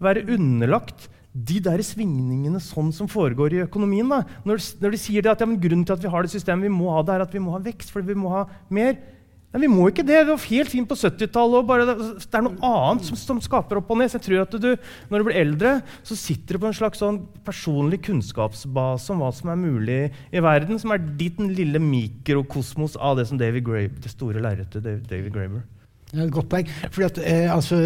[0.01, 4.07] være underlagt de der svingningene sånn som foregår i økonomien.
[4.09, 4.23] Da.
[4.47, 6.89] Når, når de sier at ja, grunnen til at vi har det systemet vi må
[6.95, 8.97] ha det, er at vi må ha vekst fordi vi må ha mer.
[9.57, 10.19] Nei, vi må ikke det.
[10.21, 11.71] Det var helt fint på 70-tallet.
[11.89, 14.11] Det, er noe annet som, som, skaper opp og ned.
[14.11, 14.67] Så jeg tror at du,
[15.09, 15.71] Når du blir eldre,
[16.05, 19.97] så sitter du på en slags sånn personlig kunnskapsbase om hva som er mulig
[20.29, 24.85] i verden, som er ditt lille mikrokosmos av det som David Graber, det store lerretet
[24.85, 25.65] David Graber.
[26.11, 26.69] Det er et godt poeng.
[26.85, 27.81] Fordi at, eh, altså,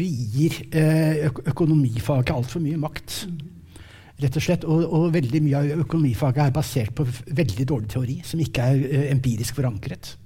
[0.00, 3.20] vi gir eh, økonomifaget altfor mye makt.
[4.24, 4.64] Rett og slett.
[4.64, 8.82] Og, og, veldig mye av økonomifaget er basert på veldig dårlig teori, som ikke er
[8.88, 10.16] eh, empirisk forankret.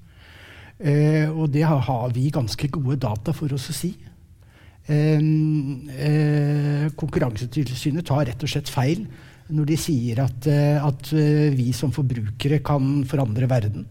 [0.76, 3.94] Eh, og det har, vi ganske gode data for oss å si.
[4.86, 9.06] Eh, eh, Konkurransetilsynet tar rett og slett feil
[9.50, 11.10] når de sier at, eh, at
[11.54, 13.86] vi som forbrukere kan forandre verden.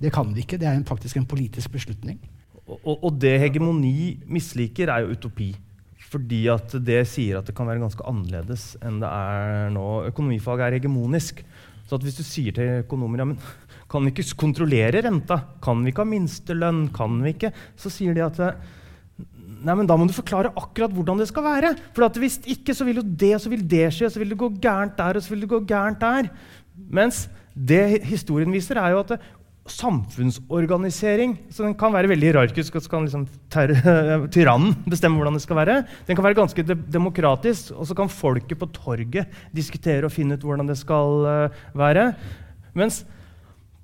[0.00, 0.58] Det kan vi ikke.
[0.58, 2.18] Det er en, faktisk en politisk beslutning.
[2.64, 5.52] Og, og, det hegemoni misliker, er jo utopi.
[6.10, 9.86] Fordi at det sier at det kan være ganske annerledes enn det er nå.
[10.10, 11.42] Økonomifaget er hegemonisk.
[11.88, 13.40] Så hvis du sier til økonomer ja, men
[13.94, 18.16] kan vi ikke kontrollere renta, kan vi ikke ha minstelønn, kan vi ikke, så sier
[18.16, 18.40] de at
[19.64, 21.70] nei, men da må du forklare akkurat hvordan det skal være.
[21.96, 24.50] For hvis ikke, så vil jo det, så vil det skje, så vil det gå
[24.58, 26.28] gærent der, og så vil det gå gærent der.
[26.74, 29.16] Mens det historien viser, er jo at
[29.70, 31.38] samfunnsorganisering.
[31.48, 32.74] Så den kan være veldig hierarkisk.
[32.76, 33.26] og så kan liksom
[34.34, 35.76] Tyrannen bestemme hvordan det skal være.
[36.06, 40.36] Den kan være ganske de demokratisk, og så kan folket på torget diskutere og finne
[40.36, 42.12] ut hvordan det skal uh, være.
[42.74, 43.04] Mens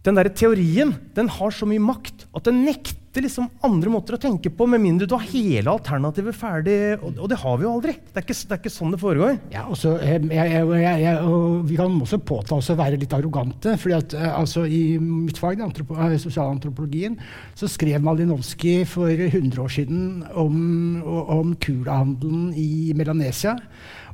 [0.06, 4.20] den der teorien den har så mye makt at den nekter liksom andre måter å
[4.22, 6.76] tenke på, med mindre du har hele alternativet ferdig.
[7.02, 7.94] Og, og det har vi jo aldri.
[7.98, 9.34] Det er ikke, det er ikke sånn det foregår.
[9.50, 10.62] Ja, også, jeg, jeg,
[11.02, 13.74] jeg, og Vi kan også påta oss å være litt arrogante.
[13.82, 17.18] fordi at eh, altså, I mitt fag, eh, sosialantropologien,
[17.58, 23.58] så skrev Malinowski for 100 år siden om, om kulahandelen i Melanesia.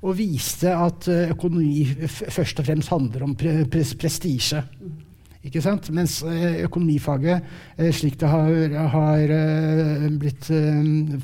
[0.03, 4.65] Og viste at eh, økonomi først og fremst handler om pre, pre, prestisje.
[5.47, 5.89] Ikke sant?
[5.95, 7.47] Mens eh, økonomifaget,
[7.79, 10.49] eh, slik det har, har eh, blitt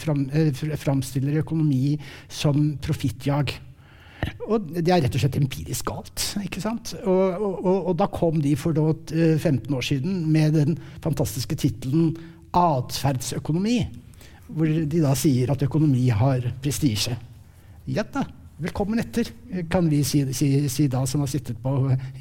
[0.03, 0.27] fram,
[0.79, 1.97] framstiller økonomi
[2.31, 3.55] som profittjag.
[4.47, 6.27] Og det er rett og slett empirisk galt.
[6.45, 6.95] ikke sant?
[7.03, 12.15] Og, og, og da kom de for 15 år siden med den fantastiske tittelen
[12.53, 13.89] 'Atferdsøkonomi',
[14.53, 17.17] hvor de da sier at økonomi har prestisje.
[17.89, 18.27] Gjett, da,
[18.61, 19.29] velkommen etter,
[19.71, 21.73] kan vi si, si, si, da, som har sittet på,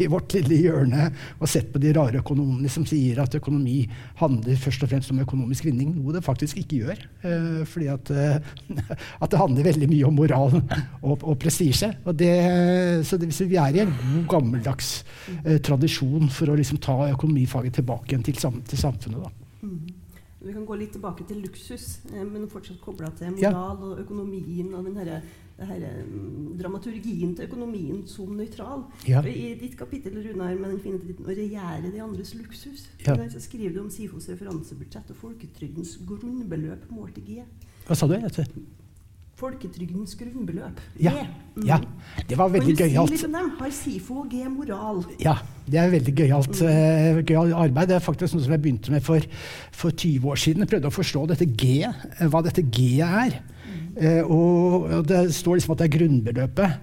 [0.01, 3.83] i vårt lille hjørne og sett på de rare økonomene som sier at økonomi
[4.21, 7.03] handler først og fremst om økonomisk vinning, noe det faktisk ikke gjør.
[7.25, 8.37] Uh, fordi at, uh,
[9.21, 11.91] at, det handler veldig mye om moral og, og prestisje.
[12.01, 12.13] så
[13.21, 14.93] det, vi er i en god, gammeldags
[15.45, 19.27] uh, tradisjon for å liksom, ta økonomifaget tilbake igjen til, sam, til samfunnet.
[19.27, 20.09] da.
[20.41, 23.85] Vi kan gå litt tilbake til luksus, eh, men fortsatt kobla til moral ja.
[23.85, 25.21] og økonomien og den herre,
[25.61, 28.87] herre, mm, dramaturgien til økonomien som nøytral.
[29.07, 29.21] Ja.
[29.21, 33.15] I ditt kapittel Runar, med den fine tittelen 'Å regjere de andres luksus' ja.
[33.29, 37.43] så skriver du om SIFOs referansebudsjett og folketrygdens grunnbeløp målt i G.
[37.85, 38.17] Hva sa du?
[39.41, 40.81] Folketrygdens grunnbeløp.
[41.01, 41.13] Ja,
[41.55, 41.63] mm.
[41.65, 41.79] ja,
[42.29, 43.09] det var veldig gøyalt.
[43.09, 43.47] Kan du si litt om dem?
[43.57, 45.01] Har SIFO og G moral?
[45.23, 45.33] Ja,
[45.65, 47.31] det er veldig gøyalt mm.
[47.33, 47.89] uh, arbeid.
[47.89, 49.25] Det er faktisk noe som jeg begynte med for,
[49.73, 50.65] for 20 år siden.
[50.65, 53.39] Jeg prøvde å forstå dette G, eh, hva dette G er.
[53.65, 53.81] Mm.
[53.97, 56.77] Eh, og, og det står liksom at det er grunnbeløpet.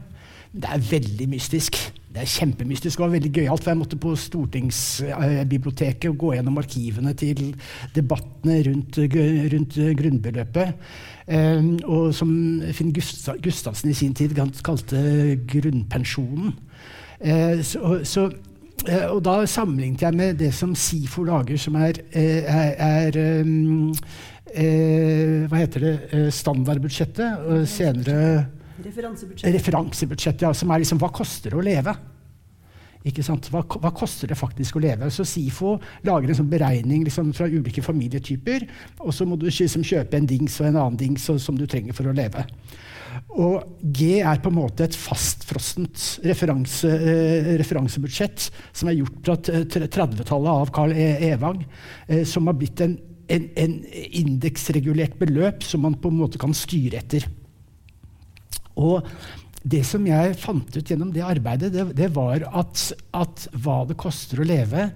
[0.59, 1.79] Det er veldig mystisk.
[2.09, 3.63] Det er kjempemystisk og veldig gøyalt.
[3.63, 7.53] For jeg måtte på stortingsbiblioteket og gå gjennom arkivene til
[7.95, 8.99] debattene rundt,
[9.53, 10.89] rundt grunnbeløpet.
[11.29, 12.31] Um, og som
[12.73, 14.33] Finn Gustav, Gustavsen i sin tid
[14.65, 16.55] kalte grunnpensjonen.
[17.21, 18.31] Uh, så, så,
[18.89, 23.43] uh, og da sammenlignet jeg med det som SIFO lager, som er, uh, er, er
[23.45, 23.93] um,
[24.49, 26.29] Hva heter det?
[26.33, 27.43] Standardbudsjettet.
[27.53, 28.47] Og senere
[28.85, 29.55] Referansebudsjettet.
[29.55, 31.97] Referansebudsjett, ja, Som er liksom Hva koster det å leve?
[33.09, 35.09] Hva, hva, koster det faktisk å leve?
[35.15, 38.67] Så SIFO lager en sånn beregning liksom, fra ulike familietyper,
[39.01, 41.97] og så må du liksom, kjøpe en dings og en annen dings som du trenger
[41.97, 42.45] for å leve.
[43.39, 49.39] Og G er på en måte et fastfrossent referanse, eh, referansebudsjett som er gjort fra
[49.39, 51.09] 30-tallet av Carl e.
[51.31, 51.65] Evang,
[52.09, 52.99] eh, som har blitt en,
[53.31, 53.81] en, en
[54.21, 57.29] indeksregulert beløp som man på en måte kan styre etter.
[58.79, 59.07] Og
[59.69, 62.85] det som jeg fant ut gjennom det arbeidet, det, det var at,
[63.17, 64.91] at, hva det koster å leve,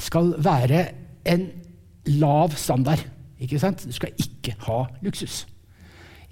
[0.00, 0.82] skal være
[1.28, 1.46] en
[2.18, 3.04] lav standard.
[3.38, 3.84] Ikke sant?
[3.86, 5.44] Du skal ikke ha luksus.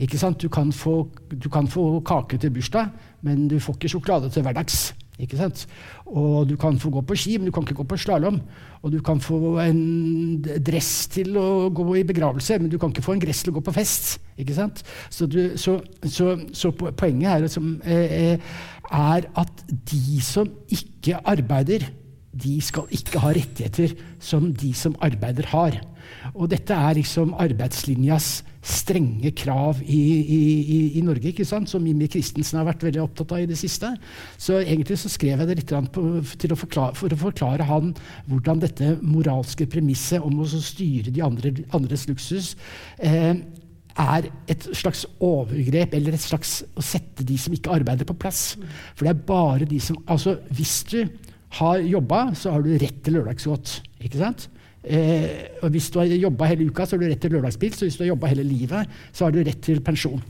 [0.02, 0.42] Ikke sant?
[0.42, 2.90] Du, kan få, du kan få kake til bursdag,
[3.24, 4.90] men du får ikke sjokolade til hverdags.
[5.16, 5.62] Ikke sant?
[6.04, 8.40] Og du kan få gå på ski, men du kan ikke gå på slalåm.
[8.84, 13.04] Og du kan få en dress til å gå i begravelse, men du kan ikke
[13.06, 14.18] få en gress til å gå på fest.
[14.36, 14.82] Ikke sant?
[15.08, 18.36] Så, du, så, så, så poenget er, som, eh,
[18.92, 21.88] er at de som ikke arbeider,
[22.36, 25.80] de skal ikke ha rettigheter som de som arbeider, har.
[26.34, 30.00] Og dette er liksom arbeidslinjas strenge krav i,
[30.36, 31.70] i, i Norge, ikke sant?
[31.70, 33.92] som Mimmi Christensen har vært veldig opptatt av i det siste.
[34.38, 37.92] Så egentlig så skrev jeg det litt på, å forklare, for å forklare han
[38.30, 42.54] hvordan dette moralske premisset om å styre de andre, andres luksus
[42.98, 43.38] eh,
[43.96, 48.56] er et slags overgrep, eller et slags å sette de som ikke arbeider, på plass.
[48.94, 50.98] For det er bare de som Altså, hvis du
[51.60, 53.80] har jobba, så har du rett til lørdagsgodt.
[54.04, 54.48] Ikke sant?
[54.86, 57.80] Eh, og hvis du har jobba hele uka, så har du rett til lørdagspils.
[57.82, 60.22] Og hvis du har jobba hele livet, så har du rett til pensjon.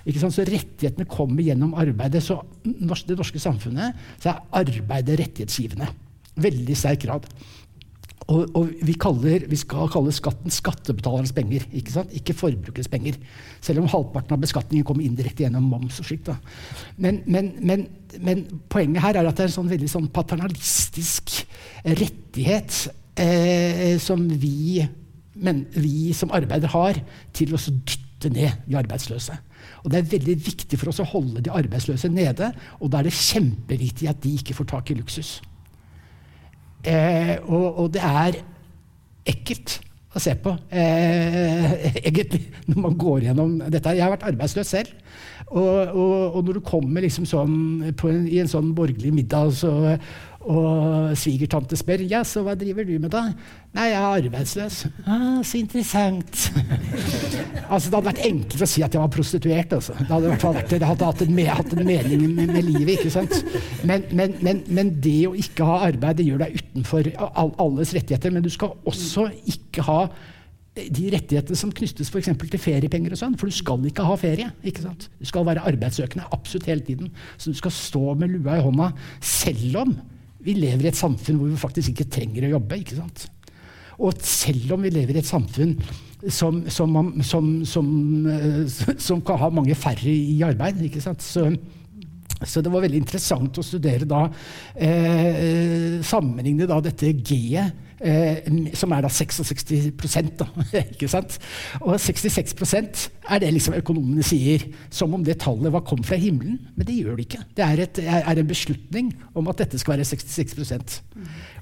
[0.00, 2.22] Så rettighetene kommer gjennom arbeidet.
[2.24, 5.90] Så det norske samfunnet så er arbeidet rettighetsgivende.
[6.40, 7.28] Veldig sterk grad.
[8.30, 12.12] Og, og vi, kaller, vi, skal kalle skatten skattebetalernes penger, ikke, sant?
[12.14, 13.16] ikke forbrukets penger.
[13.64, 16.30] Selv om halvparten av beskatningen kommer indirekte gjennom moms og slikt.
[16.96, 17.88] Men, men, men,
[18.22, 21.40] men, poenget her er at det er en sånn veldig sånn paternalistisk
[21.98, 22.84] rettighet
[23.18, 24.84] eh, som vi,
[25.34, 27.00] men, vi, som arbeider har,
[27.36, 29.36] til å dytte ned de arbeidsløse.
[29.84, 33.08] Og Det er veldig viktig for oss å holde de arbeidsløse nede, og da er
[33.08, 35.38] det kjempeviktig at de ikke får tak i luksus.
[36.84, 38.38] Eh, og, og, det er
[39.28, 39.80] ekkelt
[40.16, 43.92] å se på, eh, egentlig, når man går gjennom dette.
[43.94, 44.94] Jeg har vært arbeidsløs selv.
[45.50, 49.72] Og, og, og når du kommer liksom sånn en, i en sånn borgerlig middag, så
[50.40, 53.26] og svigertante spør ja, så hva driver du med da?
[53.76, 54.78] Nei, jeg er arbeidsløs.
[55.04, 56.46] Ah, så interessant.
[57.72, 59.74] altså, det hadde vært enklere å si at jeg var prostituert.
[59.76, 59.98] Altså.
[59.98, 62.96] Det hadde, vært, det hadde hatt, en, hatt en mening med, med, livet.
[62.96, 63.36] ikke sant?
[63.84, 68.32] Men, men, men, men, det å ikke ha arbeid det gjør deg utenfor alles rettigheter.
[68.32, 69.98] Men du skal også ikke ha
[70.80, 73.12] de rettighetene som knyttes for til feriepenger.
[73.12, 74.48] og sånn, For du skal ikke ha ferie.
[74.64, 75.10] ikke sant?
[75.20, 77.12] Du skal være arbeidssøkende absolutt hele tiden.
[77.36, 78.88] Så du skal stå med lua i hånda
[79.20, 79.94] selv om
[80.44, 82.80] vi lever i et samfunn hvor vi faktisk ikke trenger å jobbe.
[82.80, 83.26] ikke sant?
[84.00, 85.74] Og selv om vi lever i et samfunn
[86.28, 86.96] som, som,
[87.64, 87.90] som,
[88.28, 88.62] eh,
[89.08, 91.22] som kan ha mange færre i arbeid, ikke sant?
[91.24, 91.50] Så,
[92.40, 94.22] Så det var veldig interessant å studere da,
[94.72, 100.46] eh, sammenligne da dette G-et, eh, som er da 66 da,
[100.80, 101.36] ikke sant?
[101.82, 106.56] Og 66% er det liksom økonomene sier, som om det tallet var kom fra himmelen.
[106.76, 107.42] Men det gjør det ikke.
[107.58, 111.02] Det er, et, er en beslutning om at dette skal være 66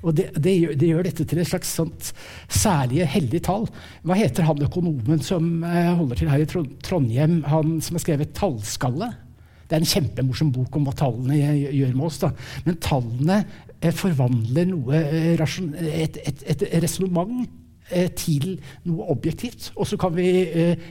[0.03, 2.12] Og det, det, gjør, det gjør, dette til et slags sånt
[2.46, 3.66] særlige hellig tall.
[4.07, 6.51] Hva heter han økonomen som eh, holder til her i
[6.87, 9.16] Trondheim, han som har skrevet 'Tallskalle'?
[9.68, 12.22] Det er en kjempemorsom bok om hva tallene gjør med oss.
[12.22, 12.31] Da.
[12.64, 15.38] Men tallene eh, forvandler noe, eh,
[16.02, 17.46] et, et, et resonnement
[17.90, 18.56] eh, til
[18.88, 19.72] noe objektivt.
[19.76, 20.28] Og så kan vi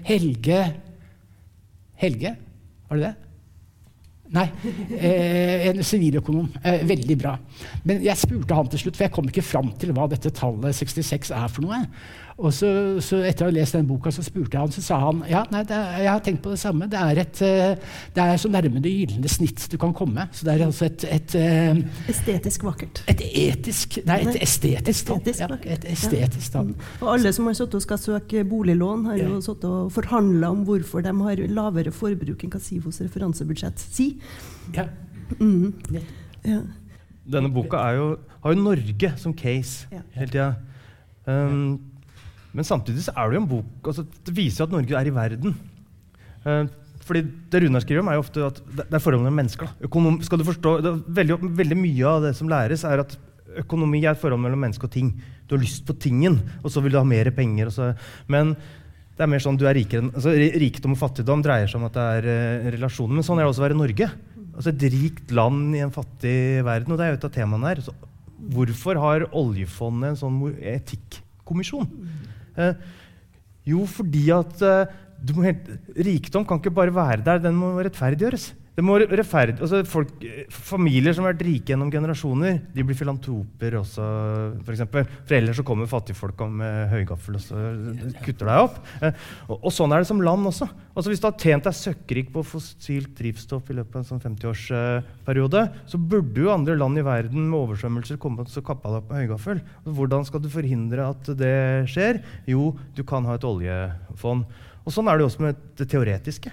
[0.08, 0.62] Helge
[1.98, 2.36] Helge,
[2.88, 3.16] var det det?
[4.36, 4.46] Nei.
[4.98, 6.50] Eh, en siviløkonom.
[6.64, 7.38] Eh, veldig bra.
[7.88, 10.76] Men jeg spurte han til slutt, for jeg kom ikke fram til hva dette tallet
[10.76, 11.80] 66 er for noe.
[12.38, 12.68] Og så,
[13.02, 15.40] så, etter å ha lest den boka så spurte jeg han, så sa han ja,
[15.50, 16.86] nei, er, jeg har tenkt på det samme.
[16.92, 20.28] Det er, et, eh, det er så nærme det gylne snitt du kan komme.
[20.38, 23.02] Så det er altså et, et et Estetisk vakkert.
[23.10, 25.24] Et etisk Nei, et estetisk tall.
[25.34, 26.72] Ja, et estetisk tall.
[26.76, 26.92] Ja.
[27.02, 30.62] Og alle som har sittet og skal søke boliglån, har jo sittet og forhandla om
[30.70, 34.38] hvorfor de har lavere forbruk enn hva referansebudsjett sier.
[34.78, 34.86] Ja.
[35.42, 35.74] Mm.
[36.46, 36.62] ja.
[37.28, 38.10] Denne boka jo,
[38.46, 40.52] har jo Norge som case hele tida.
[41.26, 41.97] Um,
[42.56, 45.10] men samtidig så er det jo en bok altså, Det viser jo at Norge er
[45.10, 45.56] i verden.
[46.46, 46.66] Uh,
[47.08, 49.70] fordi Det Runar skriver om, er jo ofte at det er forholdet mellom mennesker.
[49.88, 50.74] Økonom, skal du forstå,
[51.08, 53.16] veldig, veldig, mye av det som læres, er at
[53.64, 55.14] økonomi er et forhold mellom menneske og ting.
[55.48, 57.72] Du har lyst på tingen, og så vil du ha mer penger.
[57.72, 57.94] Så,
[58.28, 58.52] men
[59.18, 61.96] det er mer sånn, du er rikere, altså, Rikdom og fattigdom dreier seg om at
[61.96, 63.16] det er uh, relasjoner.
[63.18, 64.12] Men sånn er det også å være Norge.
[64.58, 66.92] Altså Et rikt land i en fattig verden.
[66.92, 67.84] Og det er jo et av temaene her.
[67.88, 67.96] Så,
[68.54, 70.42] hvorfor har oljefondet en sånn
[70.76, 71.88] etikkommisjon?
[72.58, 72.74] Eh,
[73.68, 74.96] jo, fordi at eh,
[75.46, 75.70] helt,
[76.08, 78.52] rikdom kan ikke bare være der, den må rettferdiggjøres.
[78.78, 80.12] Det må rettferdig, altså folk,
[80.54, 84.04] familier som har vært rike gjennom generasjoner, de blir filantroper også.
[84.68, 85.08] For, eksempel.
[85.24, 87.64] for ellers så kommer fattigfolk med høygaffel og så
[88.22, 88.78] kutter deg opp.
[89.02, 90.70] Eh, og, og, sånn er det som land også.
[90.94, 94.24] Altså Hvis du har tjent deg søkkrik på fossilt drivstoff i løpet av en sånn
[94.28, 99.10] 50-årsperiode, så burde jo andre land i verden med oversvømmelser komme og kappe deg opp
[99.10, 99.66] med høygaffel.
[99.90, 101.58] Hvordan skal du forhindre at det
[101.90, 102.22] skjer?
[102.46, 104.46] Jo, du kan ha et oljefond.
[104.88, 106.52] Og sånn er det også med det teoretiske.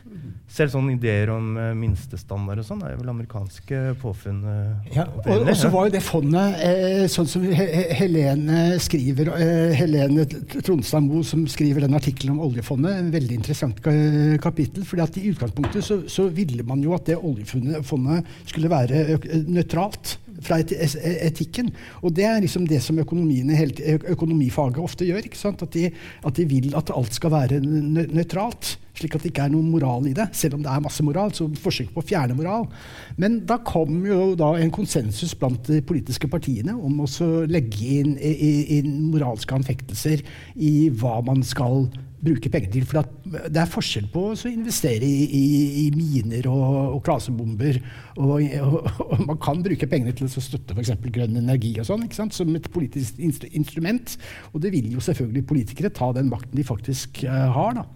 [0.50, 4.40] Selv sånne ideer om uh, minstestandard og sånn er vel amerikanske påfunn.
[4.42, 9.76] Uh, ja, og, og så var jo det fondet, eh, sånn som Helene skriver, eh,
[9.78, 13.78] Helene Trondstad Moe, som skriver den artikkelen om oljefondet, en veldig interessant
[14.42, 14.82] kapittel.
[14.84, 17.86] fordi at i utgangspunktet så, så ville man jo at det oljefondet
[18.50, 19.04] skulle være
[19.46, 21.70] nøytralt fra etikken.
[22.02, 25.28] Og det er liksom det som økonomifaget ofte gjør.
[25.54, 28.76] At de, at, de, vil at alt skal være nøytralt.
[28.94, 30.28] Slik at det ikke er noen moral i det.
[30.36, 31.34] Selv om det er masse moral.
[31.34, 32.68] så forsøk på å fjerne moral.
[33.18, 37.08] Men da kom jo da en konsensus blant de politiske partiene om å
[37.50, 40.22] legge inn, inn moralske anfektelser
[40.54, 41.88] i hva man skal
[42.24, 42.86] bruke penger til.
[42.88, 45.44] For det er forskjell på å investere i, i,
[45.84, 47.80] i miner og, og klasebomber.
[48.16, 50.94] Og, og, og, man kan bruke pengene til å støtte f.eks.
[51.14, 54.16] grønn energi og sånn, som et politisk instrument.
[54.52, 57.80] Og det vil jo selvfølgelig politikere ta den makten de faktisk uh, har.
[57.80, 57.86] da.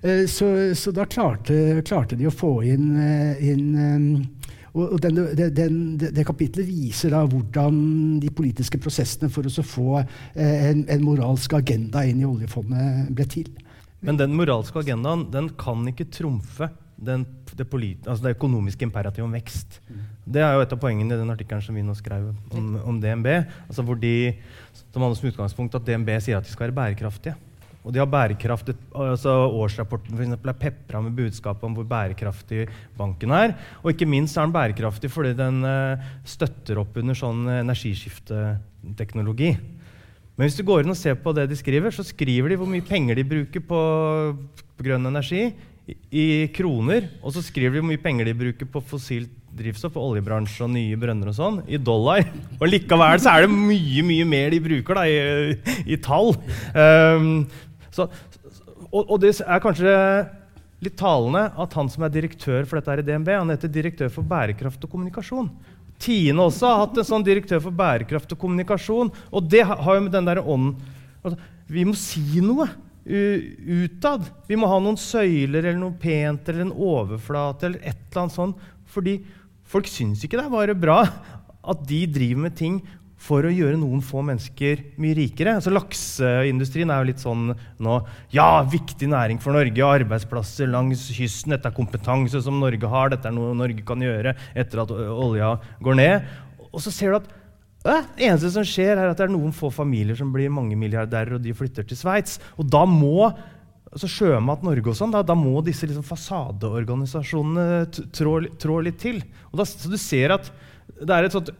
[0.00, 4.28] Uh, så, så, da klarte, klarte, de å få inn, uh, inn
[4.74, 5.20] um, og den,
[5.56, 11.02] den, det kapitlet viser da hvordan de politiske prosessene for å få eh, en, en,
[11.04, 13.50] moralsk agenda inn i oljefondet ble til.
[14.00, 17.24] Men den moralske agendaen den kan ikke trumfe den,
[17.56, 17.66] det,
[18.04, 19.80] altså det, økonomiske imperativet om vekst.
[19.88, 20.00] Mm.
[20.36, 22.98] Det er jo et av poengene i den artikkelen som vi nå skrev om, om
[23.00, 23.28] DNB.
[23.66, 24.34] Altså hvor de,
[24.92, 27.38] som hadde som utgangspunkt at DNB sier at de skal være bærekraftige.
[27.80, 32.66] Og de har bærekraftig, altså Årsrapporten for eksempel, er pepra med budskap om hvor bærekraftig
[32.98, 33.54] banken er.
[33.80, 39.54] Og ikke minst er den bærekraftig fordi den uh, støtter opp under sånn energiskifteteknologi.
[40.36, 42.68] Men hvis du går inn og ser på det de skriver, så skriver de hvor
[42.68, 43.80] mye penger de bruker på,
[44.76, 47.08] på grønn energi i, i, kroner.
[47.20, 50.70] Og så skriver de hvor mye penger de bruker på fossilt drivstoff, på oljebransje og
[50.72, 52.22] nye brønner og sånn, i dollar.
[52.60, 56.36] Og likevel så er det mye mye mer de bruker da, i, i tall.
[56.72, 57.48] Um,
[58.00, 58.08] så,
[58.90, 59.94] og, og, det er kanskje
[60.80, 64.10] litt talende at han som er direktør for dette her i DNB, han heter direktør
[64.12, 65.50] for bærekraft og kommunikasjon.
[66.00, 69.10] Tine også har hatt en sånn direktør for bærekraft og kommunikasjon.
[69.36, 70.78] Og det har jo med den der ånden
[71.20, 71.36] altså,
[71.68, 72.70] Vi må si noe
[73.04, 74.24] utad.
[74.48, 78.36] Vi må ha noen søyler eller noe pent eller en overflate eller et eller annet
[78.36, 78.64] sånt.
[78.90, 79.18] Fordi
[79.70, 81.02] folk syns ikke det er bare bra
[81.60, 82.80] at de driver med ting
[83.20, 85.58] for å gjøre noen få mennesker mye rikere.
[85.58, 87.50] Altså Lakseindustrien er jo litt sånn
[87.82, 87.98] nå
[88.32, 89.90] Ja, viktig næring for Norge.
[90.00, 91.52] Arbeidsplasser langs kysten.
[91.52, 93.12] Dette er kompetanse som Norge har.
[93.12, 95.52] Dette er noe Norge kan gjøre etter at olja
[95.84, 96.32] går ned.
[96.70, 97.30] Og så ser du at
[97.80, 101.44] det eneste som skjer, er at det er noen få familier som blir mangemilliardærer, og
[101.44, 102.36] de flytter til Sveits.
[102.60, 103.30] Og da må
[103.90, 107.64] altså Sjømat Norge og sånn, da, da må disse liksom fasadeorganisasjonene
[108.14, 109.18] trå, trå, litt til.
[109.56, 110.50] Da, så du ser at
[111.00, 111.50] det er et sånt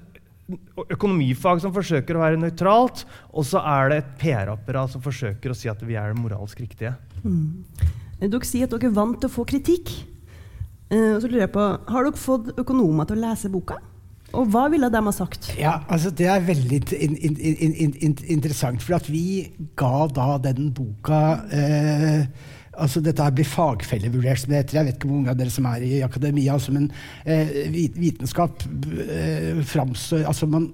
[0.91, 5.57] økonomifag som forsøker å være nøytralt, og så er det et PR-apparat som forsøker å
[5.57, 6.95] si at vi er det moralsk riktige.
[7.25, 7.65] Mm.
[8.21, 9.93] Dere sier at dere er vant til å få kritikk.
[10.91, 13.79] Uh, så lurer jeg på, Har dere fått økonomer til å lese boka?
[14.37, 15.51] Og hva ville de ha sagt?
[15.59, 18.83] Ja, altså Det er veldig in, in, in, interessant.
[18.83, 21.21] For at vi ga da den boka
[21.51, 22.27] eh,
[22.81, 24.79] altså Dette blir fagfellevurdert, som det heter.
[24.79, 26.57] Jeg vet ikke hvor mange av dere som er i akademia.
[26.57, 26.89] Altså, men
[27.25, 28.65] eh, vitenskap
[29.07, 30.69] eh, framstår Altså man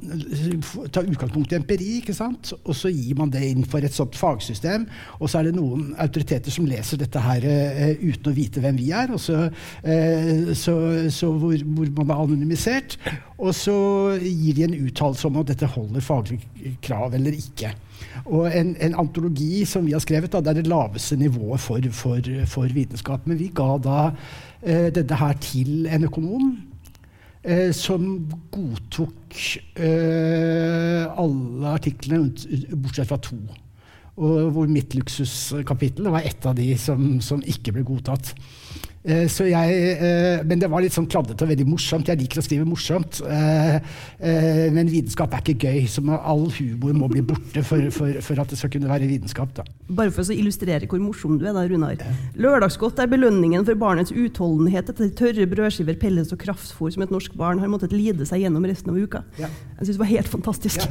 [0.93, 2.53] tar utgangspunkt i empiri, ikke sant?
[2.65, 4.87] og så gir man det inn for et sånt fagsystem.
[5.21, 8.79] Og så er det noen autoriteter som leser dette her eh, uten å vite hvem
[8.81, 9.47] vi er, og så,
[9.83, 10.77] eh, så,
[11.13, 12.99] så hvor, hvor, man er anonymisert.
[13.37, 13.77] Og så
[14.23, 16.41] gir de en uttalelse om at dette holder faglig
[16.85, 17.75] krav eller ikke.
[18.25, 21.91] Og en, en, antologi som vi har skrevet, da, det er det laveste nivået for,
[21.95, 23.27] for, for vitenskap.
[23.27, 23.99] Men vi ga da
[24.63, 26.49] eh, dette her til en økonom
[27.45, 28.09] eh, som
[28.55, 29.39] godtok
[29.79, 32.33] eh, alle artiklene
[32.75, 33.39] bortsett fra to.
[34.17, 38.33] Og hvor mitt luksuskapittel var et av de som, som ikke ble godtatt.
[39.07, 42.09] Eh, så jeg, eh, men det var litt sånn kladdete og veldig morsomt.
[42.11, 43.21] Jeg liker å skrive morsomt.
[43.23, 43.79] Eh,
[44.75, 45.85] men vitenskap er ikke gøy.
[45.91, 49.53] Så all humor må bli borte for, for, for at det skal kunne være vitenskap.
[49.55, 49.67] Da.
[49.87, 52.03] Bare for å illustrere hvor morsom du er, da, Runar.
[52.35, 57.37] Lørdagsgodt er belønningen for barnets utholdenhet etter tørre brødskiver, pellets og kraftfôr som et norsk
[57.39, 59.23] barn har måttet lide seg gjennom resten av uka.
[59.39, 59.53] Ja.
[59.79, 60.83] Jeg syns det var helt fantastisk.
[60.83, 60.89] Ja.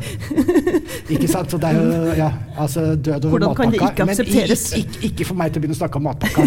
[1.18, 1.52] ikke sant?
[1.52, 3.66] Så det er jo ja, altså død over Hvordan matpakka.
[3.66, 4.66] Kan det ikke aksepteres?
[4.72, 6.46] Men ikke, ikke, ikke, for meg til å begynne å snakke om matpakka.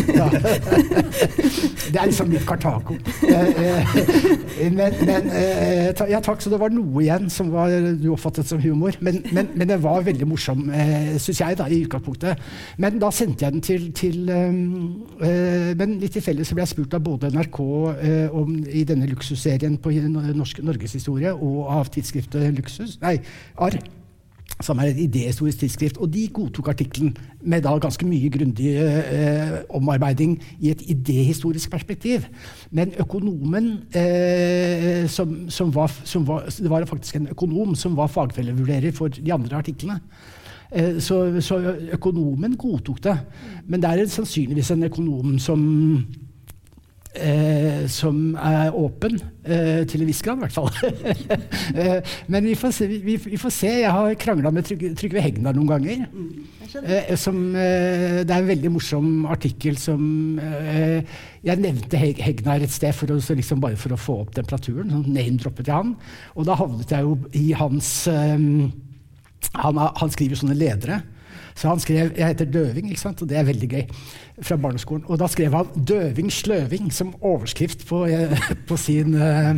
[1.88, 2.96] Det er liksom litt Kartago.
[3.28, 8.08] Eh, eh, men, men eh, ja, takk, så det var noe igjen som var, du
[8.12, 8.96] oppfattet som humor.
[9.04, 10.66] Men, men, men det var veldig morsom,
[11.18, 12.42] syns jeg, da, i utgangspunktet.
[12.82, 14.18] Men da sendte jeg den til, til
[15.78, 17.60] Men litt tilfeldig så ble jeg spurt av både NRK
[18.36, 19.92] om, i denne luksusserien på
[20.36, 23.18] norsk, Norgeshistorie og av tidsskriftet Luksus, nei,
[23.64, 23.78] Arr
[24.60, 25.96] som er et idéhistorisk tidsskrift.
[25.96, 32.26] Og de godtok artikkelen med da ganske mye grundig eh, omarbeiding i et idéhistorisk perspektiv.
[32.70, 38.06] Men økonomen eh, som, som, var, som, var, Det var faktisk en økonom som var
[38.06, 40.00] fagfellevurderer for de andre artiklene.
[40.72, 41.58] Eh, så, så,
[41.92, 43.18] økonomen godtok det.
[43.66, 45.62] Men det er sannsynligvis en økonom som
[47.16, 50.68] Eh, som er åpen, eh, til en viss grad i hvert fall.
[51.80, 55.22] eh, men vi får, se, vi, vi får, se, Jeg har krangla med Trygve, Trygve
[55.24, 56.04] Hegnar noen ganger.
[56.12, 56.44] Mm,
[57.16, 60.02] som, eh, det er en veldig morsom artikkel som
[60.36, 61.00] eh,
[61.48, 64.92] Jeg nevnte Hegnar et sted for å, liksom bare for å få opp temperaturen.
[64.92, 65.96] Sånn Name-droppet jeg han.
[66.36, 67.92] Og da havnet jeg jo i hans
[69.56, 71.00] han, han skriver sånne ledere.
[71.58, 73.22] Så han skrev Jeg heter Døving, ikke sant?
[73.22, 73.84] og det er veldig gøy,
[74.46, 75.04] fra barneskolen.
[75.08, 79.56] Og da skrev han 'Døving sløving' som overskrift på, eh, på sin uh,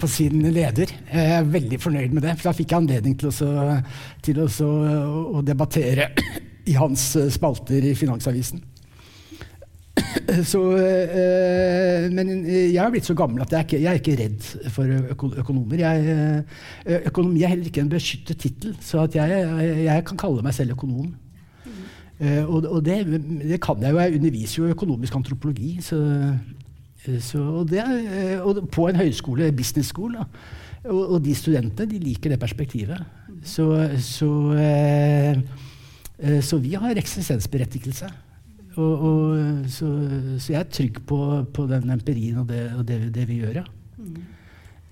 [0.00, 0.90] på sin leder.
[1.12, 3.80] Jeg er veldig fornøyd med det, for da fikk jeg anledning til, også,
[4.22, 4.66] til også,
[5.38, 6.10] å debattere
[6.66, 8.60] i hans spalter i Finansavisen.
[10.52, 14.16] Så, øh, men jeg har blitt så gammel at jeg er ikke, jeg er ikke
[14.22, 14.84] redd for
[15.40, 15.76] økonomer.
[15.76, 16.44] Jeg,
[17.06, 21.12] økonomi er heller ikke en beskyttet tittel, så jeg, jeg, kan kalle meg selv økonom.
[21.64, 21.70] Mm.
[22.20, 23.04] Uh, og, og det,
[23.42, 23.98] det, kan jeg jo.
[23.98, 25.78] Jeg underviser jo økonomisk antropologi.
[25.82, 25.98] Så,
[27.20, 27.84] så, og, det,
[28.40, 30.16] og, på en høyskole, business school.
[30.84, 33.04] Og, de studentene de liker det perspektivet.
[33.44, 34.30] Så, så,
[36.24, 38.08] uh, så vi har eksistensberettigelse.
[38.76, 39.88] Og, og, så,
[40.38, 41.18] så, jeg er trygg på,
[41.54, 43.66] på den empirien og det, og det, det vi gjør, ja.
[43.98, 44.16] Mm.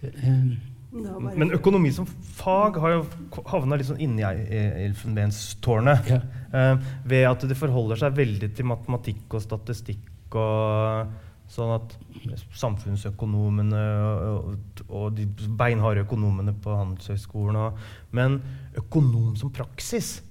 [0.03, 0.53] Um,
[0.93, 2.05] men økonomi som
[2.37, 3.05] fag har jo
[3.49, 6.11] havna litt sånn inni elfenbenstårnet.
[6.13, 6.21] Ja.
[6.53, 10.11] Uh, ved at det forholder seg veldig til matematikk og statistikk.
[10.37, 11.13] og
[11.53, 11.95] Sånn at
[12.57, 13.81] samfunnsøkonomene
[14.33, 15.27] og, og de
[15.59, 17.77] beinharde økonomene på Handelshøyskolen
[18.17, 18.39] Men
[18.81, 20.23] økonom som praksis,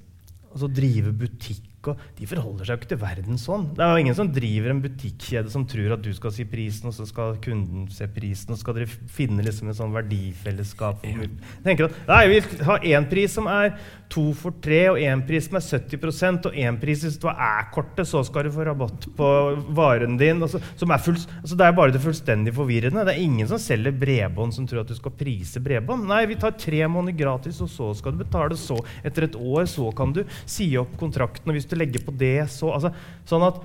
[0.50, 3.68] altså drive butikk og De forholder seg jo ikke til verden sånn.
[3.78, 6.92] Det er jo ingen som driver en butikkjede som tror at du skal si prisen,
[6.92, 11.06] og så skal kunden se prisen, og så skal dere finne liksom en sånn verdifellesskap.
[11.08, 11.32] Jeg
[11.66, 13.74] tenker at Nei, vi har én pris som er
[14.12, 17.40] to for tre, og én pris som er 70% og én pris hvis du har
[17.62, 19.30] æ-kortet, så skal du få rabatt på
[19.78, 20.42] varen din.
[20.44, 23.06] Altså, full, altså, det er bare det fullstendig forvirrende.
[23.08, 26.08] Det er ingen som selger bredbånd som tror at du skal prise bredbånd.
[26.10, 28.78] Nei, vi tar tre måneder gratis, og så skal du betale så.
[29.08, 31.48] Etter et år så kan du si opp kontrakten.
[31.52, 32.92] og hvis du legge på det, så altså,
[33.28, 33.62] Sånn at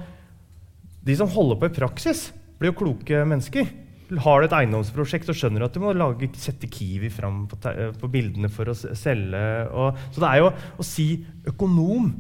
[1.06, 2.28] de som holder på i praksis,
[2.58, 3.68] blir jo kloke mennesker.
[4.22, 8.10] Har du et eiendomsprosjekt og skjønner at du må lage, sette Kiwi fram på, på,
[8.10, 9.42] bildene for å selge
[9.74, 11.08] og, Så det er jo å si
[11.50, 12.12] økonom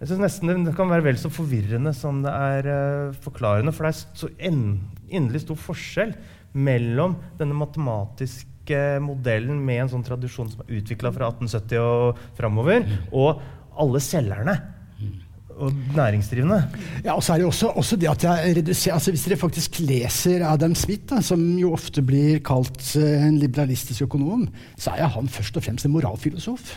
[0.00, 3.72] jeg synes nesten Det kan være vel så forvirrende som det er uh, forklarende.
[3.72, 6.12] For det er så inderlig stor forskjell
[6.54, 12.84] mellom denne matematiske modellen med en sånn tradisjon som er utvikla fra 1870 og framover,
[13.16, 13.40] og
[13.80, 14.54] alle selgerne
[15.58, 16.60] og næringsdrivende.
[17.04, 19.80] Ja, og så er det også, også det at jeg reduserer, altså Hvis dere faktisk
[19.80, 25.12] leser Adam Smith, da, som jo ofte blir kalt uh, en liberalistisk økonom, så er
[25.14, 26.74] han først og fremst en moralfilosof.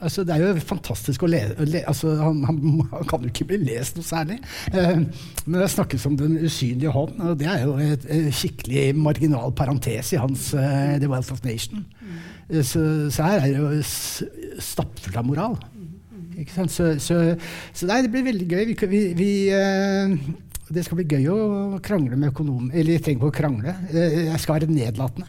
[0.00, 3.58] Altså, det er jo fantastisk å lese altså, han, han, han, kan jo ikke bli
[3.66, 4.38] lest noe særlig.
[4.72, 5.04] Uh,
[5.44, 9.52] men det snakkes om den usynlige hånd, og det er jo et, et skikkelig marginal
[9.56, 11.84] parentes i hans uh, The Wealth of Nation.
[12.48, 15.60] Uh, så, så, her er det jo stappfullt av moral.
[16.48, 17.18] Så, så,
[17.72, 18.62] så, nei, det blir veldig gøy.
[18.70, 20.14] Vi, vi, vi, uh,
[20.70, 22.74] det skal bli gøy å krangle med økonomer.
[22.74, 23.74] Eller jeg trenger ikke å krangle.
[23.90, 25.28] Uh, jeg skal være nedlatende.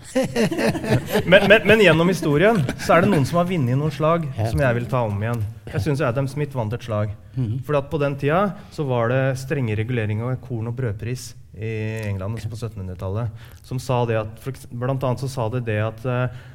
[1.32, 4.64] men, men, men, gjennom historien så er det noen som har vunnet noen slag som
[4.64, 5.44] jeg vil ta om igjen.
[5.72, 7.14] Jeg syns Adam Smith vant et slag.
[7.36, 7.60] Mm.
[7.68, 8.44] For på den tida
[8.76, 11.72] så var det strenge reguleringer av korn- og brødpris i
[12.08, 13.44] England på 1700-tallet.
[13.68, 16.50] Som sa det at, Blant annet så sa det det at uh, Eh,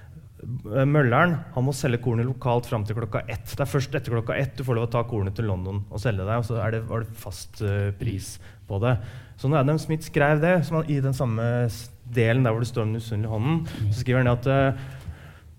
[0.86, 3.49] mølleren han må selge kornet lokalt fram til klokka ett.
[3.51, 6.03] Det er først etter klokka ett du får lov å ta kornet til London og
[6.03, 6.38] selge deg.
[6.38, 8.36] Og så det, var det fast uh, pris
[8.68, 8.94] på det.
[9.40, 10.55] Så når Adam Smith skrev det,
[10.92, 11.66] i den samme
[12.14, 14.86] delen der hvor det står om den usynlige hånden, så skriver han at uh,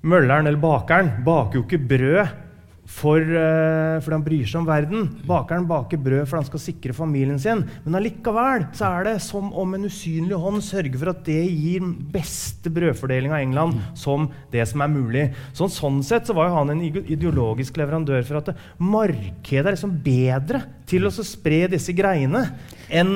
[0.08, 2.47] mølleren eller bakeren baker jo ikke brød
[2.88, 5.08] for, uh, fordi han bryr seg om verden.
[5.28, 7.66] Bakeren baker brød for han skal sikre familien sin.
[7.84, 11.84] Men allikevel så er det som om en usynlig hånd sørger for at det gir
[11.84, 15.28] den beste brødfordeling av England som det som er mulig.
[15.52, 19.76] Så, sånn sett så var jo han en ideologisk leverandør for at det, markedet er
[19.76, 22.46] liksom bedre til å spre disse greiene
[22.88, 23.14] enn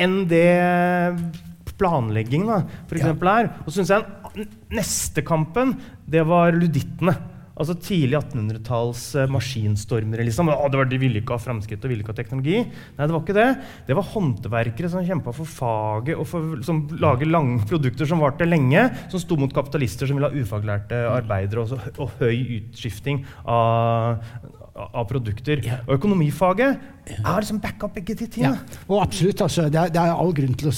[0.00, 0.46] en det
[1.80, 3.50] planleggingen da, for eksempel, er.
[3.64, 4.46] Og så syns jeg
[4.76, 5.74] neste kampen
[6.10, 7.16] det var ludittene.
[7.60, 10.24] Altså Tidlig 1800-talls uh, maskinstormere.
[10.24, 10.48] Liksom.
[10.48, 12.62] Det var, de ville ikke ha framskritt og ville ikke ha teknologi.
[12.64, 13.48] Nei, det var ikke det.
[13.88, 18.48] Det var håndverkere som kjempa for faget og for, som lager lange produkter som varte
[18.48, 18.86] lenge.
[19.12, 24.24] Som sto mot kapitalister som ville ha ufaglærte arbeidere og, og høy utskifting av,
[24.88, 25.62] av produkter.
[25.66, 25.80] Ja.
[25.86, 26.80] Og økonomifaget
[27.16, 28.60] er liksom backup begge de tingene.
[28.60, 28.80] Ja.
[28.88, 30.74] Og absolutt, altså, det, er, det, er, all grunn til å,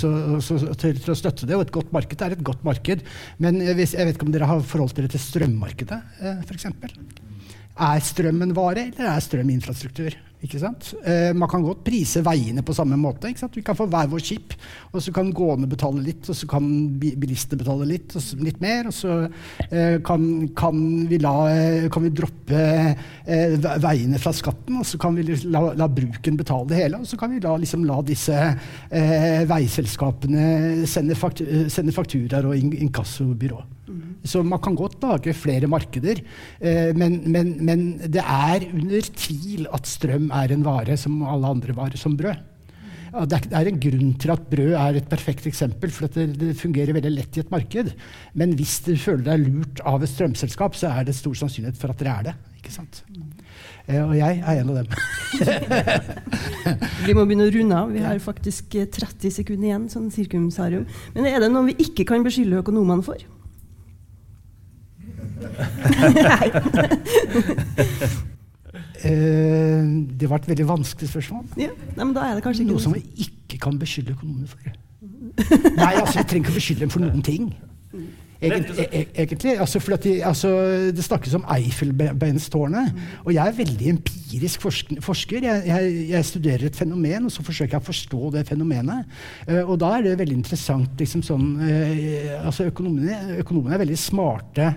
[0.80, 1.57] til, til å, støtte det.
[1.59, 3.07] Og et godt marked er et godt marked.
[3.42, 6.68] Men hvis, jeg vet ikke om dere har forholdt dere til strømmarkedet, eh, f.eks.
[7.82, 10.18] Er strømmen vare, eller er strøm infrastruktur?
[10.43, 10.88] Ikke sant?
[11.07, 13.30] Eh, man kan godt prise veiene på samme måte.
[13.30, 13.55] Ikke sant?
[13.55, 14.57] Vi kan få hver vår skip,
[14.90, 16.66] og så kan gående betale litt, og så kan
[16.99, 18.88] bilister betale litt, og så, litt mer.
[18.90, 19.18] Og så
[19.68, 20.24] eh, kan,
[20.59, 20.80] kan,
[21.11, 25.68] vi la, eh, kan, vi droppe eh, veiene fra skatten, og så kan vi la,
[25.78, 27.05] la, bruken betale det hele.
[27.05, 32.59] Og så kan vi la, liksom, la disse eh, veiselskapene sende, faktu sende fakturaer og
[32.59, 33.62] in inkassobyrå.
[34.24, 36.20] Så man kan godt lage flere markeder,
[36.62, 41.51] eh, men, men, men, det er under tvil at strøm er en vare som alle
[41.51, 42.49] andre varer, som brød.
[43.28, 47.11] Det er, en grunn til at brød er et perfekt eksempel, for det, fungerer veldig
[47.12, 47.91] lett i et marked.
[48.39, 51.93] Men hvis du føler deg lurt av et strømselskap, så er det stor sannsynlighet for
[51.93, 52.35] at dere er det.
[52.62, 53.03] ikke sant?
[53.85, 54.97] Eh, og jeg er en av dem.
[57.11, 57.93] vi må begynne å runde av.
[57.93, 59.91] Vi har faktisk 30 sekunder igjen.
[59.93, 60.89] sånn sirkumsarium.
[61.18, 63.20] Men er det noe vi ikke kan beskylde økonomene for?
[65.43, 66.49] Nei.
[69.05, 69.82] uh,
[70.20, 71.45] det var et veldig vanskelig spørsmål.
[71.61, 74.49] Ja, nei, men da er det kanskje ikke Noe som vi ikke kan beskylde økonomene
[74.49, 74.72] for.
[75.76, 77.53] Nei, altså, vi trenger ikke å beskylde dem for noen ting.
[78.43, 80.49] Egentlig, e-, egentlig altså, de, altså,
[80.97, 82.95] Det snakkes om Eiffelbeinstårnet.
[83.24, 84.64] Og jeg er veldig empirisk
[85.01, 85.43] forsker.
[85.43, 89.07] Jeg, jeg, jeg, studerer et fenomen, og så forsøker jeg å forstå det fenomenet.
[89.47, 94.01] Uh, og da er det veldig interessant liksom sånn, uh, altså økonomene, økonomene, er veldig
[94.01, 94.72] smarte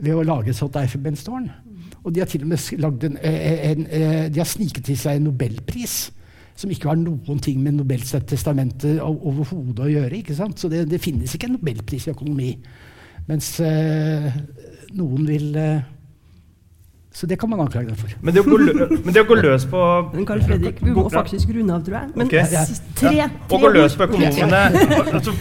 [0.00, 1.50] ved å lage et sånt Eiffelbenstårn.
[2.02, 5.18] Og de har til og med lagd en, en, en, de har sniket til seg
[5.18, 6.10] en nobelpris.
[6.58, 10.18] Som ikke har noen ting med Nobels testamente overhodet å gjøre.
[10.20, 10.60] ikke sant?
[10.60, 12.50] Så det, det, finnes ikke en nobelpris i økonomi.
[13.28, 14.28] Mens eh,
[14.98, 15.84] noen vil eh,
[17.14, 18.12] Så det kan man anklage dem for.
[18.20, 19.80] Men det å gå, lø men det å gå løs på
[20.16, 22.12] Men Carl Fredrik, vi må faktisk runde av, tror jeg.
[22.18, 22.46] Men okay.
[22.52, 24.62] tre, tre Å gå løs på økonomene
[25.16, 25.36] altså,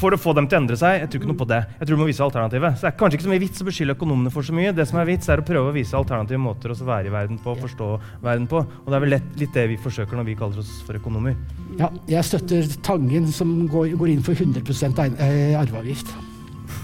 [0.00, 1.00] for å få dem til å endre seg.
[1.02, 1.60] Jeg tror ikke noe på det.
[1.78, 2.76] Jeg tror du må vise alternativet.
[2.78, 4.72] Så det er kanskje ikke så mye vits å beskylde økonomene for så mye.
[4.74, 7.38] Det som er vits, er å prøve å vise alternative måter å være i verden
[7.44, 7.88] på, forstå
[8.24, 8.64] verden på.
[8.84, 11.36] Og det er vel lett, litt det vi forsøker når vi kaller oss for økonomer.
[11.80, 14.62] Ja, jeg støtter Tangen, som går, går inn for 100
[15.04, 16.12] ein- eh, arveavgift.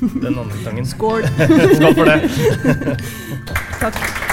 [0.00, 0.86] Den andre tangen.
[0.86, 1.24] Skål.
[1.76, 2.96] Skål for det.
[3.80, 4.28] Takk.